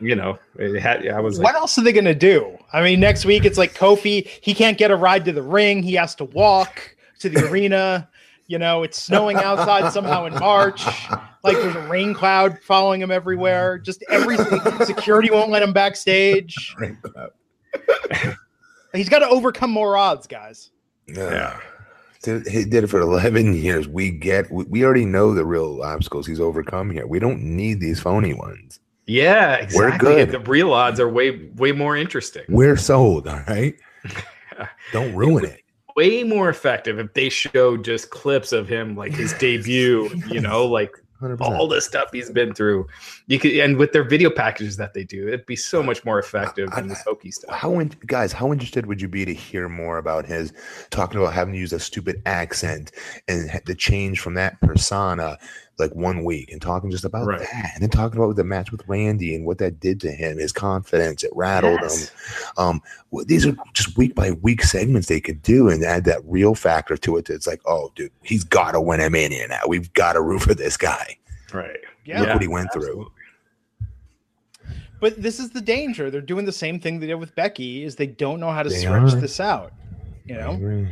[0.00, 1.06] you know, it had.
[1.08, 1.38] I was.
[1.38, 2.56] Like, what else are they going to do?
[2.72, 4.26] I mean, next week it's like Kofi.
[4.26, 5.82] He can't get a ride to the ring.
[5.82, 8.08] He has to walk to the arena.
[8.46, 10.84] You know, it's snowing outside somehow in March.
[11.42, 13.78] Like there's a rain cloud following him everywhere.
[13.78, 14.60] Just everything.
[14.84, 16.76] Security won't let him backstage.
[18.92, 20.72] He's got to overcome more odds, guys.
[21.06, 21.58] Yeah.
[22.24, 23.88] He did it for 11 years.
[23.88, 27.06] We get, we already know the real obstacles he's overcome here.
[27.06, 28.80] We don't need these phony ones.
[29.06, 29.80] Yeah, exactly.
[29.80, 30.30] We're good.
[30.30, 32.44] The real odds are way, way more interesting.
[32.48, 33.28] We're sold.
[33.28, 33.74] All right.
[34.92, 35.64] don't ruin it
[35.96, 40.66] way more effective if they showed just clips of him like his debut, you know,
[40.66, 40.92] like
[41.24, 41.40] 100%.
[41.40, 42.86] all the stuff he's been through.
[43.26, 46.04] You could and with their video packages that they do, it'd be so uh, much
[46.04, 47.54] more effective than this hokey stuff.
[47.54, 50.52] How in, guys, how interested would you be to hear more about his
[50.90, 52.92] talking about having to use a stupid accent
[53.28, 55.38] and the change from that persona
[55.78, 57.40] like one week and talking just about right.
[57.40, 60.38] that and then talking about the match with Randy and what that did to him,
[60.38, 62.08] his confidence, it rattled yes.
[62.08, 62.16] him.
[62.56, 66.22] Um, well, these are just week by week segments they could do and add that
[66.24, 67.28] real factor to it.
[67.30, 69.60] It's like, oh, dude, he's got to win a Mania now.
[69.66, 71.18] We've got to root for this guy.
[71.52, 71.78] Right.
[72.04, 72.20] Yeah.
[72.20, 73.04] Look what he went absolutely.
[73.04, 73.10] through.
[75.00, 76.10] But this is the danger.
[76.10, 77.84] They're doing the same thing they did with Becky.
[77.84, 79.20] Is they don't know how to they stretch are.
[79.20, 79.72] this out.
[80.24, 80.88] You know.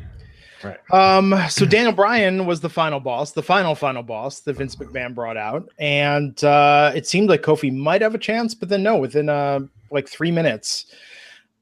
[0.62, 0.78] Right.
[0.92, 5.14] Um, so Daniel Bryan was the final boss, the final final boss that Vince McMahon
[5.14, 8.96] brought out, and uh, it seemed like Kofi might have a chance, but then no,
[8.96, 9.60] within uh,
[9.90, 10.86] like three minutes,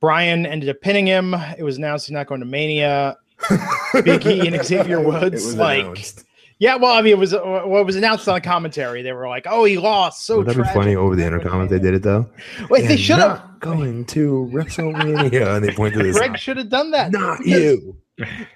[0.01, 1.35] Bryan ended up pinning him.
[1.59, 3.17] It was announced he's not going to Mania.
[4.05, 5.81] Big E and Xavier Woods, like.
[5.81, 6.25] Announced.
[6.61, 9.01] Yeah, well, I mean, it was uh, what was announced on the commentary.
[9.01, 11.71] They were like, "Oh, he lost." So would that be funny over the intercom if
[11.71, 12.29] they did it though?
[12.69, 16.19] Wait, they should have going to WrestleMania, and they point to this.
[16.19, 17.13] Greg should have done that.
[17.13, 17.97] Not because, you.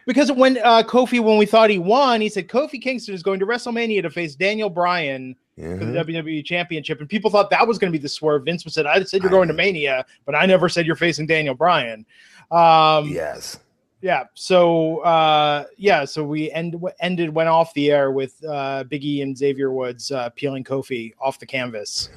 [0.06, 3.40] Because when uh, Kofi, when we thought he won, he said Kofi Kingston is going
[3.40, 7.78] to WrestleMania to face Daniel Bryan for the WWE Championship, and people thought that was
[7.78, 8.44] going to be the swerve.
[8.44, 11.54] Vince said, "I said you're going to Mania, but I never said you're facing Daniel
[11.54, 12.04] Bryan."
[12.50, 13.60] Um, yes.
[14.00, 14.24] Yeah.
[14.34, 16.04] So uh, yeah.
[16.04, 20.30] So we end ended went off the air with uh, Biggie and Xavier Woods uh,
[20.30, 22.10] peeling Kofi off the canvas.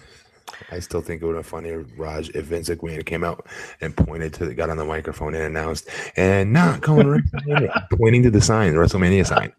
[0.72, 3.48] I still think it would have been funny, Raj, if Vince McMahon came out
[3.82, 7.24] and pointed to the got on the microphone and announced, and not going
[7.92, 9.54] pointing to the sign, the WrestleMania sign,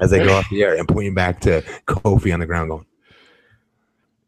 [0.00, 2.84] as they go off the air and pointing back to Kofi on the ground, going.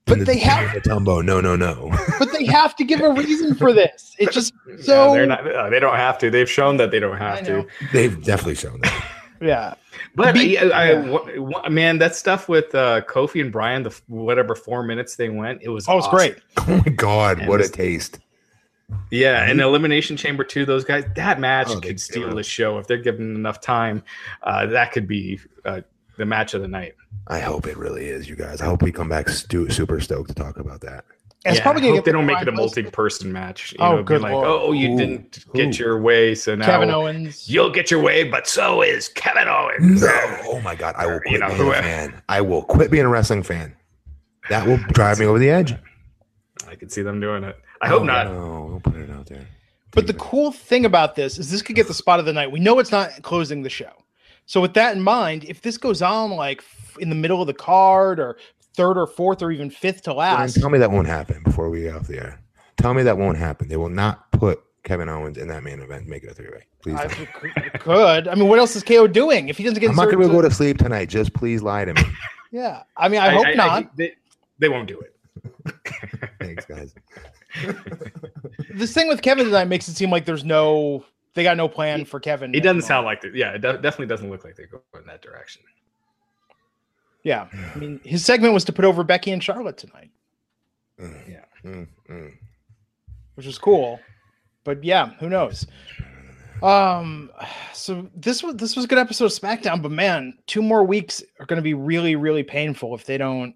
[0.06, 1.24] But the, they have the tumbo.
[1.24, 1.90] No, no, no.
[2.18, 4.14] but they have to give a reason for this.
[4.18, 5.46] It's just so yeah, they're not.
[5.54, 6.30] Uh, they don't have to.
[6.30, 7.66] They've shown that they don't have to.
[7.92, 9.06] They've definitely shown that.
[9.40, 9.74] yeah.
[10.14, 14.82] But Be, I, I, man, that stuff with uh, Kofi and Bryan, the whatever four
[14.82, 16.16] minutes they went, it was oh, it was awesome.
[16.16, 16.36] great.
[16.58, 18.18] Oh my god, and what a taste!
[19.10, 22.86] Yeah, and Elimination Chamber two, those guys, that match oh, could steal the show if
[22.86, 24.02] they're given enough time.
[24.42, 25.80] Uh, that could be uh,
[26.16, 26.94] the match of the night.
[27.26, 28.60] I hope it really is, you guys.
[28.60, 31.04] I hope we come back stu- super stoked to talk about that.
[31.46, 33.72] It's yeah, probably gonna they don't make it a multi-person match.
[33.72, 34.46] You oh, know, good like, Lord.
[34.46, 34.98] oh, you Ooh.
[34.98, 35.82] didn't get Ooh.
[35.82, 40.02] your way, so now Kevin Owens, you'll get your way, but so is Kevin Owens.
[40.02, 42.22] No, oh my God, I will quit you know, being a fan.
[42.28, 43.74] I will quit being a wrestling fan.
[44.50, 45.74] That will drive me over the edge.
[46.68, 47.56] I can see them doing it.
[47.80, 48.26] I hope Oh, not.
[48.26, 49.46] No, don't put it out there.
[49.92, 52.52] But the cool thing about this is this could get the spot of the night.
[52.52, 53.92] We know it's not closing the show.
[54.46, 56.62] So with that in mind, if this goes on like
[56.98, 58.36] in the middle of the card or
[58.74, 61.68] third or fourth or even fifth to Brian, last, tell me that won't happen before
[61.70, 62.40] we get off the air.
[62.76, 63.68] Tell me that won't happen.
[63.68, 66.06] They will not put Kevin Owens in that main event.
[66.06, 66.66] Make it a three way.
[66.82, 66.94] Please.
[66.96, 67.32] I don't.
[67.32, 68.28] could- could.
[68.28, 70.26] I mean, what else is KO doing if he doesn't get I'm not going to
[70.26, 71.08] to- go to sleep tonight.
[71.10, 72.02] Just please lie to me.
[72.52, 73.96] Yeah, I mean, I, hope not.
[73.96, 74.12] they,
[74.58, 75.14] they won't do it.
[76.40, 76.92] Thanks, guys.
[78.74, 81.04] this thing with Kevin tonight makes it seem like there's no,
[81.34, 82.52] they got no plan for Kevin.
[82.52, 83.36] It doesn't sound like it.
[83.36, 85.62] Yeah, it de- definitely doesn't look like they go in that direction.
[87.24, 90.10] Yeah, I mean, his segment was to put over Becky and Charlotte tonight,
[90.98, 91.44] Yeah.
[91.64, 92.32] Mm, mm.
[93.34, 94.00] which was cool.
[94.64, 95.66] But yeah, who knows?
[96.62, 97.30] Um,
[97.72, 101.22] so this was this was a good episode of SmackDown, but man, two more weeks
[101.38, 103.54] are going to be really really painful if they don't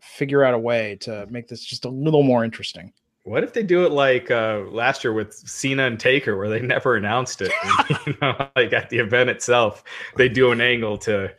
[0.00, 2.92] figure out a way to make this just a little more interesting.
[3.24, 6.60] What if they do it like uh, last year with Cena and Taker, where they
[6.60, 7.52] never announced it?
[8.06, 9.82] you know, like at the event itself,
[10.16, 11.32] they do an angle to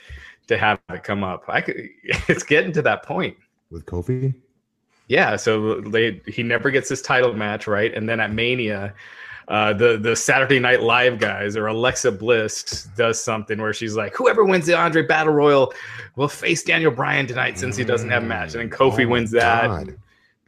[0.48, 1.44] to have it come up.
[1.48, 1.76] I could.
[2.28, 3.36] It's getting to that point.
[3.72, 4.34] With Kofi?
[5.08, 5.36] Yeah.
[5.36, 8.94] So they he never gets his title match right, and then at Mania.
[9.48, 14.16] Uh, the the Saturday Night Live guys or Alexa Bliss does something where she's like,
[14.16, 15.72] whoever wins the Andre Battle Royal
[16.16, 19.10] will face Daniel Bryan tonight since he doesn't have a match, and then Kofi Oh
[19.10, 19.68] wins that.
[19.68, 19.96] God.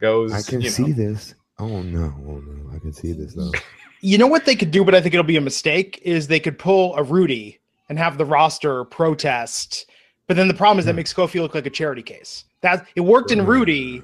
[0.00, 0.32] Goes.
[0.32, 0.92] I can you see know.
[0.94, 1.34] this.
[1.60, 3.52] Oh no, oh no, I can see this though.
[4.00, 6.00] You know what they could do, but I think it'll be a mistake.
[6.02, 7.58] Is they could pull a Rudy
[7.88, 9.86] and have the roster protest,
[10.26, 12.44] but then the problem is that makes Kofi look like a charity case.
[12.60, 14.02] That it worked in Rudy,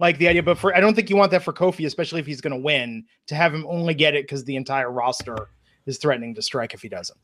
[0.00, 2.26] like the idea, but for I don't think you want that for Kofi, especially if
[2.26, 5.48] he's going to win, to have him only get it because the entire roster
[5.84, 7.18] is threatening to strike if he doesn't.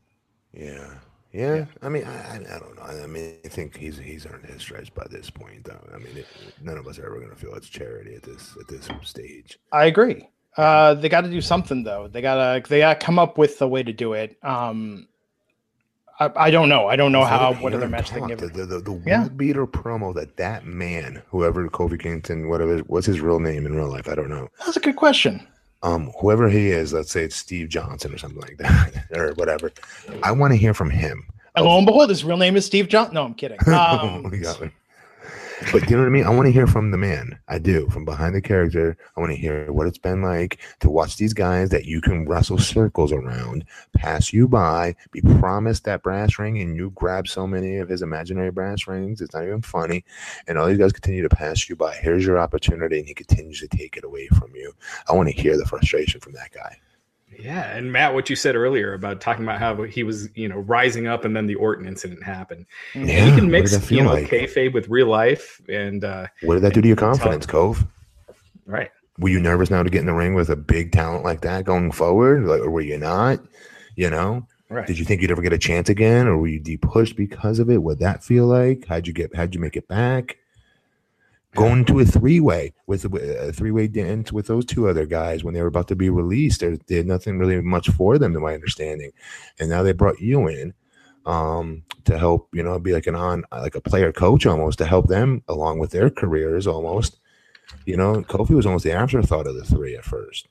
[0.53, 0.95] Yeah.
[1.33, 2.83] Yeah, I mean, I, I, don't know.
[2.83, 5.65] I mean, I think he's he's earned his stripes by this point.
[5.65, 5.81] Though.
[5.95, 6.27] I mean, it,
[6.61, 9.59] none of us are ever going to feel it's charity at this at this stage.
[9.73, 10.29] I agree.
[10.59, 12.07] Uh, they got to do something though.
[12.07, 14.37] They gotta they gotta come up with a way to do it.
[14.43, 15.09] Um,
[16.21, 16.87] I, I don't know.
[16.89, 18.39] I don't know how what other match they can give.
[18.41, 19.29] the, the, the, the Yeah.
[19.29, 23.89] beater promo that that man, whoever Kofi Kingston, whatever, what's his real name in real
[23.89, 24.09] life?
[24.09, 24.49] I don't know.
[24.65, 25.47] That's a good question.
[25.83, 29.73] um, whoever he is, let's say it's Steve Johnson or something like that, or whatever.
[30.23, 31.25] I want to hear from him.
[31.57, 33.13] And lo and behold, his real name is Steve John.
[33.13, 33.59] No, I'm kidding.
[33.67, 34.73] Um, We got one.
[35.71, 36.25] But you know what I mean?
[36.25, 37.39] I want to hear from the man.
[37.49, 37.89] I do.
[37.91, 41.33] From behind the character, I want to hear what it's been like to watch these
[41.33, 46.61] guys that you can wrestle circles around pass you by, be promised that brass ring,
[46.61, 49.21] and you grab so many of his imaginary brass rings.
[49.21, 50.05] It's not even funny.
[50.49, 51.95] And all these guys continue to pass you by.
[51.95, 54.73] Here's your opportunity, and he continues to take it away from you.
[55.09, 56.79] I want to hear the frustration from that guy.
[57.43, 60.59] Yeah, and Matt, what you said earlier about talking about how he was, you know,
[60.59, 62.67] rising up, and then the Orton incident happened.
[62.95, 64.29] Yeah, you can mix, feel you know, like?
[64.29, 67.85] kayfabe with real life, and uh, What did that do to your confidence, Cove?
[68.67, 68.91] right.
[69.19, 71.65] were you nervous now to get in the ring with a big talent like that
[71.65, 72.45] going forward?
[72.45, 73.41] Like, or were you not?
[73.97, 74.87] You know, Right.
[74.87, 77.69] did you think you'd ever get a chance again, or were you depushed because of
[77.69, 77.83] it?
[77.83, 78.87] What that feel like?
[78.89, 79.35] How'd you get?
[79.37, 80.39] How'd you make it back?
[81.55, 85.05] Going to a three way with a, a three way dance with those two other
[85.05, 88.19] guys when they were about to be released, there, they had nothing really much for
[88.19, 89.13] them, to my understanding,
[89.61, 90.75] and now they brought you in
[91.25, 94.85] um to help you know be like an on like a player coach almost to
[94.85, 97.21] help them along with their careers almost
[97.85, 100.49] you know, Kofi was almost the afterthought of the three at first.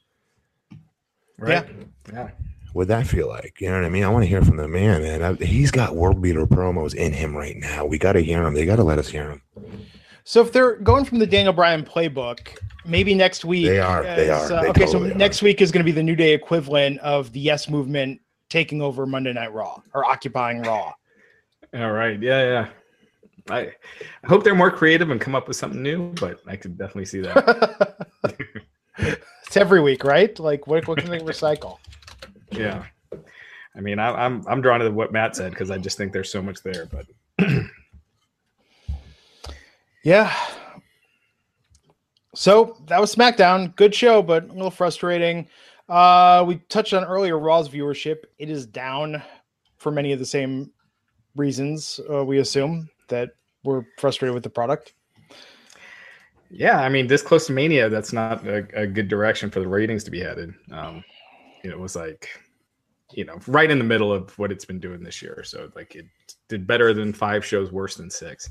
[1.38, 1.66] Right.
[2.12, 2.30] Yeah.
[2.74, 3.60] What'd that feel like?
[3.60, 4.04] You know what I mean?
[4.04, 5.22] I want to hear from the man, man.
[5.22, 7.86] I, he's got world beater promos in him right now.
[7.86, 8.54] We got to hear him.
[8.54, 9.42] They got to let us hear him.
[10.24, 14.30] So if they're going from the Daniel Bryan playbook, maybe next week They are, they
[14.30, 15.18] is, are, uh, they okay, totally so are.
[15.18, 18.20] next week is going to be the New Day equivalent of the Yes Movement
[18.50, 20.94] taking over Monday Night Raw or occupying Raw.
[21.74, 22.22] All right.
[22.22, 22.44] Yeah.
[22.44, 22.68] Yeah.
[23.50, 23.60] I,
[24.24, 27.06] I hope they're more creative and come up with something new, but I could definitely
[27.06, 28.08] see that.
[28.98, 30.38] it's every week, right?
[30.40, 31.78] Like, what, what can they recycle?
[32.52, 32.86] yeah.
[33.76, 36.32] I mean, I, I'm I'm drawn to what Matt said because I just think there's
[36.32, 36.88] so much there.
[36.88, 37.06] But
[40.04, 40.34] Yeah.
[42.34, 43.76] So that was SmackDown.
[43.76, 45.48] Good show, but a little frustrating.
[45.90, 48.24] Uh, we touched on earlier Raw's viewership.
[48.40, 49.22] It is down
[49.78, 50.72] for many of the same
[51.36, 52.00] reasons.
[52.10, 53.32] Uh, we assume that
[53.64, 54.94] we're frustrated with the product.
[56.50, 59.68] yeah, I mean, this close to Mania, that's not a, a good direction for the
[59.68, 60.54] ratings to be headed.
[60.72, 61.04] Um,
[61.64, 62.30] it was like,
[63.12, 65.44] you know, right in the middle of what it's been doing this year.
[65.44, 66.06] So like it
[66.48, 68.50] did better than five shows, worse than six.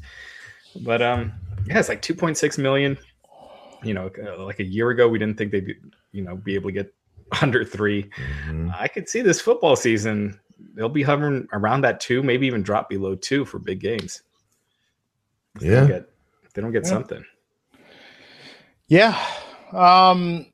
[0.76, 1.32] But um,
[1.66, 2.96] yeah, it's like 2.6 million.
[3.82, 5.74] You know, uh, like a year ago, we didn't think they'd, be,
[6.12, 6.94] you know, be able to get
[7.42, 8.10] under three.
[8.46, 8.74] Mhm.
[8.78, 10.38] I could see this football season.
[10.74, 14.22] They'll be hovering around that two, maybe even drop below two for big games.
[15.56, 15.88] If they don't Yeah.
[15.88, 16.08] get,
[16.54, 16.90] they don't get Yeah.
[16.90, 17.24] something.
[18.88, 19.18] Yeah.
[19.72, 20.46] Um,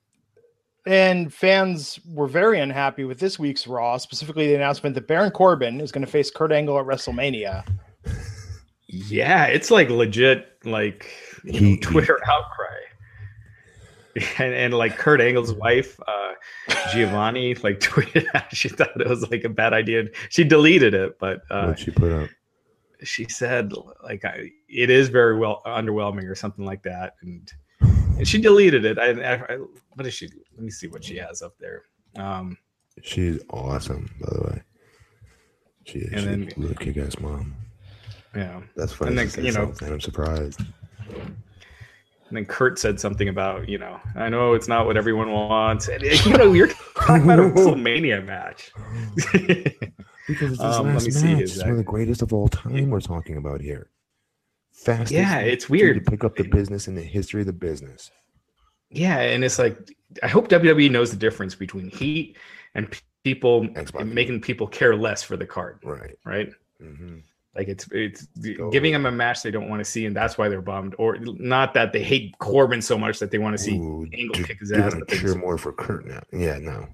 [0.86, 5.80] and fans were very unhappy with this week's Raw, specifically the announcement that Baron Corbin
[5.80, 7.66] is going to face Kurt Angle at WrestleMania.
[8.88, 11.10] Yeah, it's like legit, like
[11.44, 12.66] he, know, Twitter he, outcry.
[14.38, 16.32] And, and, like Kurt Angle's wife, uh,
[16.90, 20.04] Giovanna, like tweeted she thought it was like a bad idea.
[20.30, 22.30] She deleted it, but uh, what she put up?
[23.02, 28.26] She said like I, it is very well underwhelming or something like that, and and
[28.26, 28.98] she deleted it.
[28.98, 29.58] I, I, I
[29.92, 30.30] what is she?
[30.54, 31.82] Let me see what she has up there.
[32.16, 32.56] Um,
[33.02, 34.62] she's awesome, by the way.
[35.84, 36.24] She is.
[36.24, 37.54] And then, really kick ass mom.
[38.36, 39.18] Yeah, that's funny.
[39.18, 40.60] And then you know, I'm surprised.
[42.28, 45.88] And then Kurt said something about, you know, I know it's not what everyone wants.
[45.88, 48.72] And, you know, you're talking about a WrestleMania match.
[50.26, 51.40] because it's um, last match.
[51.40, 53.90] It's one of the greatest of all time we're talking about here.
[54.72, 55.12] Fastest.
[55.12, 56.04] Yeah, it's weird.
[56.04, 58.10] To pick up the business in the history of the business.
[58.90, 59.78] Yeah, and it's like
[60.22, 62.36] I hope WWE knows the difference between heat
[62.74, 63.66] and people
[64.04, 65.78] making people care less for the card.
[65.82, 66.16] Right.
[66.24, 66.50] Right.
[66.82, 67.18] Mm-hmm.
[67.56, 68.28] Like it's it's
[68.60, 68.70] oh.
[68.70, 70.94] giving them a match they don't want to see, and that's why they're bummed.
[70.98, 74.44] Or not that they hate Corbin so much that they want to see Ooh, Angle
[74.44, 74.94] kick his ass.
[74.94, 76.22] But cheer more for Kurt now.
[76.32, 76.86] Yeah, no.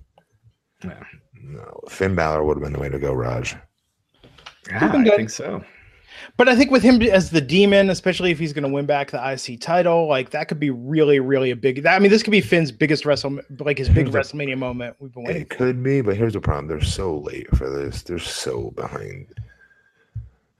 [0.85, 1.03] Yeah.
[1.43, 1.81] No.
[1.89, 3.57] Finn Balor would have been the way to go, Raj.
[4.71, 5.65] Yeah, I think so.
[6.37, 9.11] But I think with him as the demon, especially if he's going to win back
[9.11, 11.85] the IC title, like that could be really, really a big.
[11.85, 14.97] I mean, this could be Finn's biggest wrestle, like his big WrestleMania moment.
[15.01, 15.43] We've been waiting.
[15.43, 18.03] It could be, but here's the problem: they're so late for this.
[18.03, 19.35] They're so behind.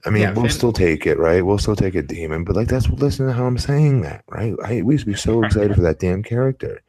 [0.05, 0.51] I mean, yeah, we'll Finn.
[0.51, 1.45] still take it, right?
[1.45, 4.53] We'll still take a demon, but like that's listen to how I'm saying that, right?
[4.63, 6.81] I we used to be so excited for that damn character.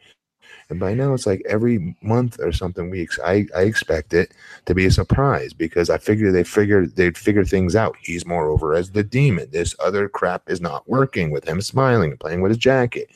[0.70, 4.32] And by now it's like every month or something weeks, I, I expect it
[4.64, 7.96] to be a surprise because I figure they figured they'd figure things out.
[8.00, 9.48] He's moreover as the demon.
[9.50, 13.10] This other crap is not working with him smiling and playing with his jacket.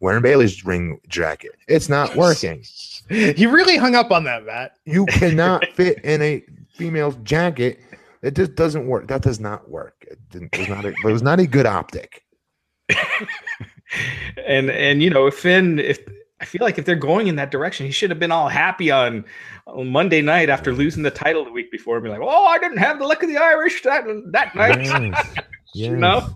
[0.00, 1.52] Wearing Bayley's ring jacket.
[1.68, 2.64] It's not working.
[3.08, 4.76] he really hung up on that, Matt.
[4.84, 6.42] You cannot fit in a
[6.74, 7.78] female's jacket
[8.22, 9.08] it just doesn't work.
[9.08, 10.04] That does not work.
[10.10, 10.84] It, didn't, it was not.
[10.84, 12.22] A, it was not a good optic.
[14.46, 16.00] and and you know, if Finn, if
[16.40, 18.90] I feel like if they're going in that direction, he should have been all happy
[18.90, 19.24] on,
[19.66, 22.58] on Monday night after losing the title the week before and be like, "Oh, I
[22.58, 25.14] didn't have the luck of the Irish that that night." Yes.
[25.36, 25.44] yes.
[25.74, 26.26] you know,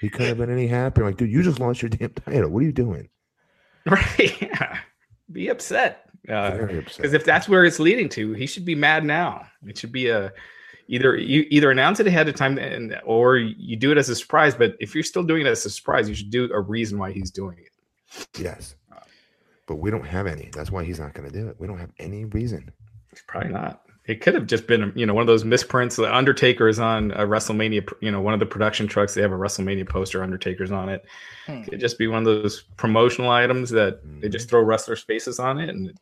[0.00, 1.04] he could have been any happier.
[1.04, 2.50] Like, dude, you just lost your damn title.
[2.50, 3.08] What are you doing?
[3.88, 4.42] Right?
[4.42, 4.78] Yeah.
[5.30, 6.10] Be upset.
[6.22, 9.46] Because uh, if that's where it's leading to, he should be mad now.
[9.64, 10.32] It should be a
[10.88, 14.14] either you either announce it ahead of time and or you do it as a
[14.14, 16.98] surprise but if you're still doing it as a surprise you should do a reason
[16.98, 17.70] why he's doing it.
[18.38, 18.74] Yes.
[19.66, 20.50] But we don't have any.
[20.52, 21.56] That's why he's not going to do it.
[21.58, 22.70] We don't have any reason.
[23.26, 23.82] Probably not.
[24.06, 25.96] It could have just been you know one of those misprints.
[25.96, 29.14] The undertaker is on a wrestlemania you know one of the production trucks.
[29.14, 31.04] They have a wrestlemania poster undertaker's on it.
[31.46, 31.62] Hmm.
[31.62, 34.20] it could just be one of those promotional items that mm-hmm.
[34.20, 35.96] they just throw wrestlers faces on it and it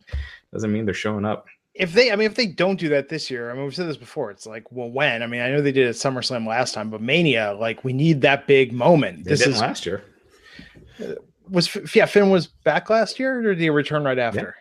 [0.53, 3.31] doesn't mean they're showing up if they, I mean, if they don't do that this
[3.31, 4.31] year, I mean, we've said this before.
[4.31, 5.23] It's like, well, when?
[5.23, 7.93] I mean, I know they did it at SummerSlam last time, but Mania, like, we
[7.93, 9.25] need that big moment.
[9.25, 10.05] They this is last year.
[11.51, 14.57] Was yeah, Finn was back last year, or did he return right after?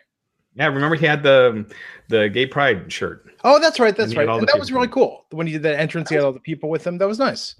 [0.54, 1.64] Yeah, yeah remember he had the
[2.08, 3.24] the gay pride shirt.
[3.44, 4.26] Oh, that's right, that's right.
[4.26, 5.24] That was really cool.
[5.30, 6.98] When he did that entrance, he had all the people with him.
[6.98, 7.54] That was nice.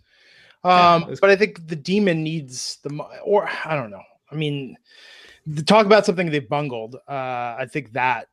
[0.65, 2.91] Um, yeah, was but I think the demon needs the
[3.25, 4.03] or I don't know.
[4.31, 4.77] I mean,
[5.65, 6.97] talk about something they bungled.
[7.09, 8.29] Uh, I think that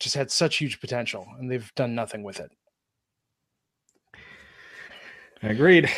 [0.00, 2.50] just had such huge potential, and they've done nothing with it.
[5.42, 5.90] Agreed.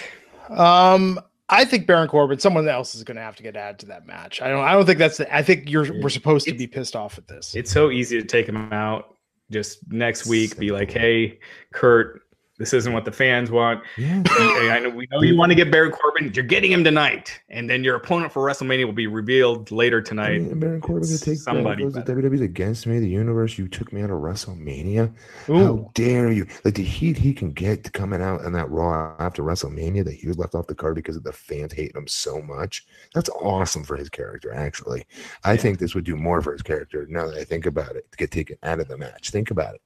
[0.48, 3.86] Um, I think Baron Corbin, someone else is going to have to get added to
[3.86, 4.40] that match.
[4.40, 4.64] I don't.
[4.64, 5.18] I don't think that's.
[5.18, 6.00] The, I think you're.
[6.00, 7.54] We're supposed to be pissed off at this.
[7.54, 9.16] It's so easy to take him out.
[9.50, 11.40] Just next week, be like, "Hey,
[11.72, 12.22] Kurt,
[12.60, 13.82] this isn't what the fans want.
[13.96, 14.22] Yeah.
[14.28, 16.30] I know we know you want to get Baron Corbin.
[16.34, 20.34] You're getting him tonight, and then your opponent for WrestleMania will be revealed later tonight.
[20.34, 21.86] I mean, Baron Corbin to take somebody.
[21.86, 22.98] The WWE's against me.
[22.98, 23.56] The universe.
[23.56, 25.10] You took me out of WrestleMania.
[25.48, 25.58] Ooh.
[25.58, 26.46] How dare you?
[26.62, 30.28] Like the heat he can get coming out in that Raw after WrestleMania that he
[30.28, 32.86] was left off the card because of the fans hating him so much.
[33.14, 34.52] That's awesome for his character.
[34.52, 35.06] Actually,
[35.44, 35.60] I yeah.
[35.60, 37.06] think this would do more for his character.
[37.08, 39.30] Now that I think about it, to get taken out of the match.
[39.30, 39.80] Think about it.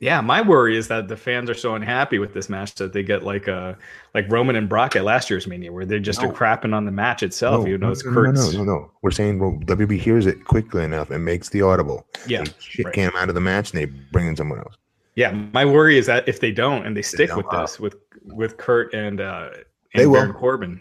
[0.00, 3.02] Yeah, my worry is that the fans are so unhappy with this match that they
[3.02, 3.74] get like a uh,
[4.14, 6.30] like Roman and Brock at last year's Mania, where they're just no.
[6.30, 7.64] are crapping on the match itself.
[7.64, 8.90] No, you know, no, it's no, no, no, no, no.
[9.02, 12.06] We're saying well, WB hears it quickly enough and makes the audible.
[12.26, 12.94] Yeah, they shit right.
[12.94, 14.74] can out of the match and they bring in someone else.
[15.16, 17.96] Yeah, my worry is that if they don't and they stick they with this with
[18.24, 19.50] with Kurt and uh
[19.92, 20.40] and they Baron will.
[20.40, 20.80] Corbin,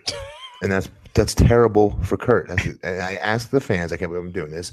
[0.62, 2.48] and that's that's terrible for Kurt.
[2.48, 3.92] That's, I asked the fans.
[3.92, 4.72] I can't believe I'm doing this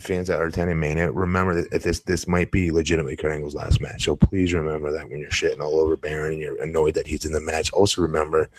[0.00, 3.80] fans that are attending Mania, remember that this this might be legitimately Kurt Angle's last
[3.80, 4.04] match.
[4.04, 7.24] So please remember that when you're shitting all over Baron and you're annoyed that he's
[7.24, 7.72] in the match.
[7.72, 8.50] Also remember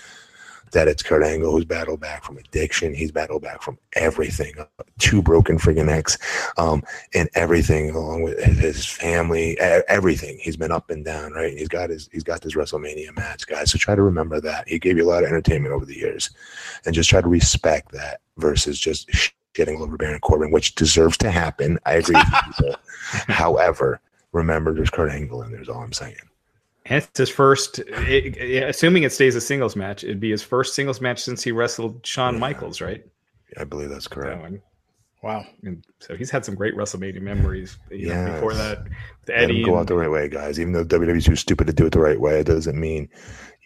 [0.71, 2.93] that it's Kurt Angle who's battled back from addiction.
[2.93, 4.53] He's battled back from everything,
[4.99, 6.17] two broken friggin' necks,
[6.57, 6.83] um,
[7.13, 10.37] and everything along with his family, everything.
[10.39, 11.57] He's been up and down, right?
[11.57, 13.71] He's got his he's got this WrestleMania match, guys.
[13.71, 14.67] So try to remember that.
[14.67, 16.31] He gave you a lot of entertainment over the years,
[16.85, 19.09] and just try to respect that versus just
[19.53, 21.79] getting over Baron Corbin, which deserves to happen.
[21.85, 22.15] I agree.
[23.27, 23.99] However,
[24.31, 26.15] remember there's Kurt Angle, and there's all I'm saying.
[26.85, 30.73] And it's his first, it, assuming it stays a singles match, it'd be his first
[30.73, 32.39] singles match since he wrestled Shawn yeah.
[32.39, 33.05] Michaels, right?
[33.57, 34.41] I believe that's correct.
[34.41, 34.59] So,
[35.21, 35.45] wow.
[35.63, 37.77] And so he's had some great WrestleMania memories.
[37.91, 38.33] Yeah.
[38.33, 38.87] Before that,
[39.29, 39.63] Eddie.
[39.63, 40.59] go out the right way, guys.
[40.59, 43.09] Even though WWE's too stupid to do it the right way, it doesn't mean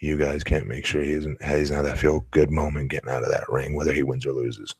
[0.00, 3.30] you guys can't make sure he's he's not that feel good moment getting out of
[3.30, 4.74] that ring, whether he wins or loses.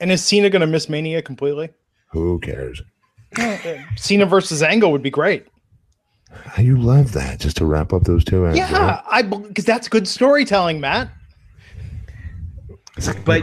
[0.00, 1.70] And is Cena going to miss Mania completely?
[2.08, 2.82] Who cares?
[3.96, 5.46] Cena versus Angle would be great.
[6.58, 8.46] You love that just to wrap up those two.
[8.46, 9.02] Ends, yeah, right?
[9.08, 11.10] I because that's good storytelling, Matt.
[13.24, 13.42] but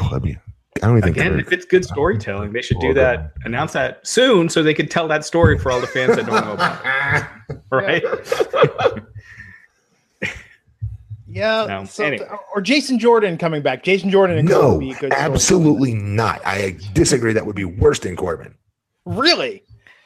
[0.81, 3.33] I don't even again, think if it's good storytelling, they should do that.
[3.43, 6.45] Announce that soon so they can tell that story for all the fans that don't
[6.45, 6.81] know about.
[6.85, 7.25] It.
[7.69, 8.03] Right.
[11.34, 12.27] Yeah, no, so, anyway.
[12.53, 13.84] or Jason Jordan coming back.
[13.84, 16.41] Jason Jordan and no, would be good absolutely not.
[16.45, 17.34] I disagree.
[17.34, 18.53] That would be worse than Corbin.
[19.05, 19.63] Really?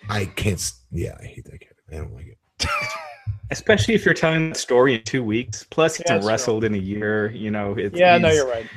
[0.10, 0.72] I can't.
[0.92, 1.74] Yeah, I hate that kid.
[1.92, 2.70] I don't like it.
[3.52, 5.66] Especially if you're telling the story in two weeks.
[5.70, 6.68] Plus, it's yeah, wrestled true.
[6.68, 7.32] in a year.
[7.32, 8.18] You know, it's yeah.
[8.18, 8.68] No, you're right.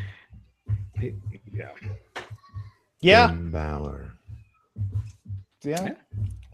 [1.52, 1.68] yeah.
[3.00, 3.28] Yeah.
[3.28, 4.12] Finn Balor.
[5.62, 5.84] Yeah.
[5.84, 5.94] yeah.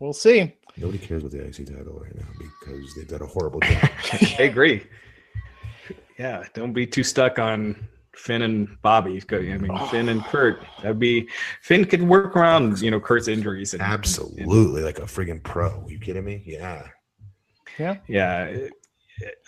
[0.00, 0.54] We'll see.
[0.76, 3.90] Nobody cares about the IC title right now because they've done a horrible job.
[4.38, 4.82] I agree.
[6.18, 9.22] Yeah, don't be too stuck on Finn and Bobby.
[9.30, 9.86] I mean, oh.
[9.86, 10.62] Finn and Kurt.
[10.82, 11.28] That'd be
[11.62, 13.74] Finn could work around, you know, Kurt's injuries.
[13.74, 14.42] And, Absolutely,
[14.76, 15.82] and, like a friggin' pro.
[15.82, 16.42] Are you kidding me?
[16.46, 16.86] Yeah.
[17.78, 17.96] Yeah.
[18.06, 18.68] Yeah.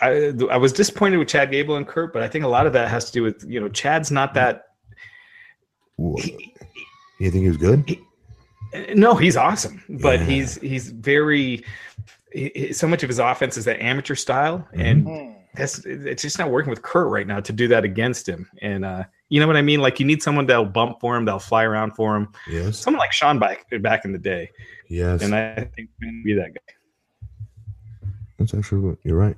[0.01, 2.73] I, I was disappointed with Chad Gable and Kurt, but I think a lot of
[2.75, 4.63] that has to do with you know Chad's not that.
[6.19, 6.55] He,
[7.19, 7.85] you think he was good?
[7.89, 8.01] He,
[8.95, 10.27] no, he's awesome, but yeah.
[10.27, 11.65] he's he's very.
[12.33, 14.81] He, so much of his offense is that amateur style, mm-hmm.
[14.81, 15.36] and hmm.
[15.57, 18.49] That's it's just not working with Kurt right now to do that against him.
[18.63, 19.81] And uh, you know what I mean?
[19.81, 22.29] Like you need someone that'll bump for him, that'll fly around for him.
[22.49, 22.79] Yes.
[22.79, 24.51] Someone like Shawn back back in the day.
[24.89, 25.23] Yes.
[25.23, 25.91] And I think
[26.25, 28.09] be that guy.
[28.39, 29.37] That's actually what you're right.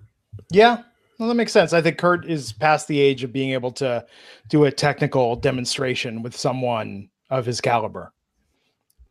[0.51, 0.83] Yeah,
[1.19, 1.73] well, that makes sense.
[1.73, 4.07] I think Kurt is past the age of being able to
[4.49, 8.13] do a technical demonstration with someone of his caliber.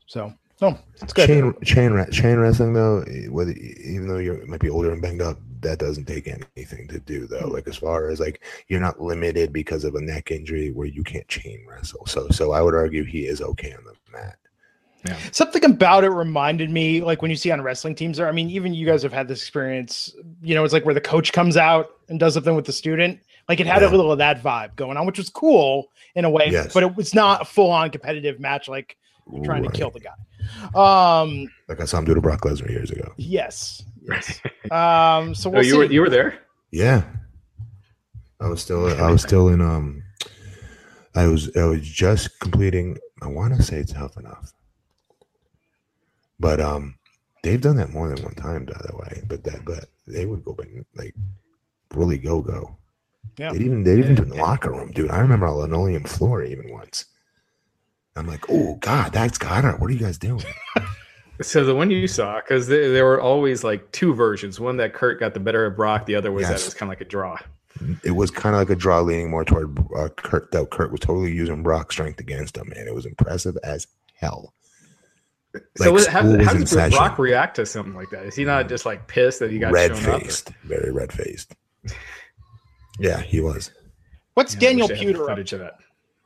[0.05, 1.27] So, no, it's good.
[1.27, 5.37] Chain chain chain wrestling though, whether even though you might be older and banged up,
[5.61, 7.47] that doesn't take anything to do though.
[7.47, 11.03] Like as far as like you're not limited because of a neck injury where you
[11.03, 12.05] can't chain wrestle.
[12.05, 14.37] So so I would argue he is okay on the mat.
[15.05, 15.17] Yeah.
[15.31, 18.27] Something about it reminded me, like when you see on wrestling teams, there.
[18.27, 20.13] I mean, even you guys have had this experience.
[20.41, 23.19] You know, it's like where the coach comes out and does something with the student.
[23.47, 23.89] Like it had yeah.
[23.89, 26.73] a little of that vibe going on, which was cool in a way, yes.
[26.73, 28.97] but it was not a full on competitive match like
[29.43, 29.71] trying right.
[29.71, 30.11] to kill the guy.
[30.73, 33.13] Um, like I saw him do to Brock Lesnar years ago.
[33.17, 33.83] Yes.
[34.01, 34.41] Yes.
[34.71, 35.77] um, so we'll oh, you see.
[35.77, 36.39] were you were there?
[36.71, 37.03] Yeah.
[38.39, 40.03] I was still I was still in um
[41.15, 44.53] I was I was just completing I want to say it's tough enough.
[46.39, 46.97] But um,
[47.43, 49.23] they've done that more than one time, by the way.
[49.27, 50.55] But that, but they would go
[50.95, 51.15] like
[51.93, 52.77] really go go.
[53.37, 53.51] Yeah.
[53.51, 55.11] They even they even do in the locker room, dude.
[55.11, 57.05] I remember a linoleum floor even once.
[58.15, 59.79] I'm like, oh god, that's Goddard.
[59.79, 60.43] What are you guys doing?
[61.41, 64.59] so the one you saw, because there were always like two versions.
[64.59, 66.05] One that Kurt got the better of Brock.
[66.05, 66.49] The other was yes.
[66.49, 67.37] that it was kind of like a draw.
[68.03, 70.51] It was kind of like a draw, leaning more toward uh, Kurt.
[70.51, 74.53] Though Kurt was totally using Brock's strength against him, and it was impressive as hell.
[75.77, 78.25] So like how, how does Brock react to something like that?
[78.25, 81.55] Is he not just like pissed that he got red faced, very red faced?
[82.99, 83.71] yeah, he was.
[84.33, 85.57] What's yeah, Daniel Puder up to?
[85.57, 85.77] That.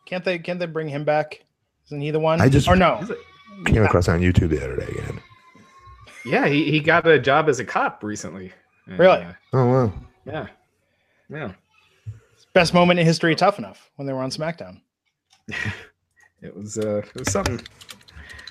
[0.05, 0.39] Can't they?
[0.39, 1.45] Can't they bring him back?
[1.87, 2.41] Isn't he the one?
[2.41, 3.07] I just or no?
[3.65, 5.21] Came across on YouTube the other day again.
[6.25, 8.51] Yeah, he, he got a job as a cop recently.
[8.87, 9.23] Really?
[9.23, 9.93] Uh, oh wow.
[10.25, 10.47] Yeah.
[11.29, 11.53] Yeah.
[12.53, 14.81] Best moment in history, tough enough when they were on SmackDown.
[16.41, 17.61] it was uh, it was something.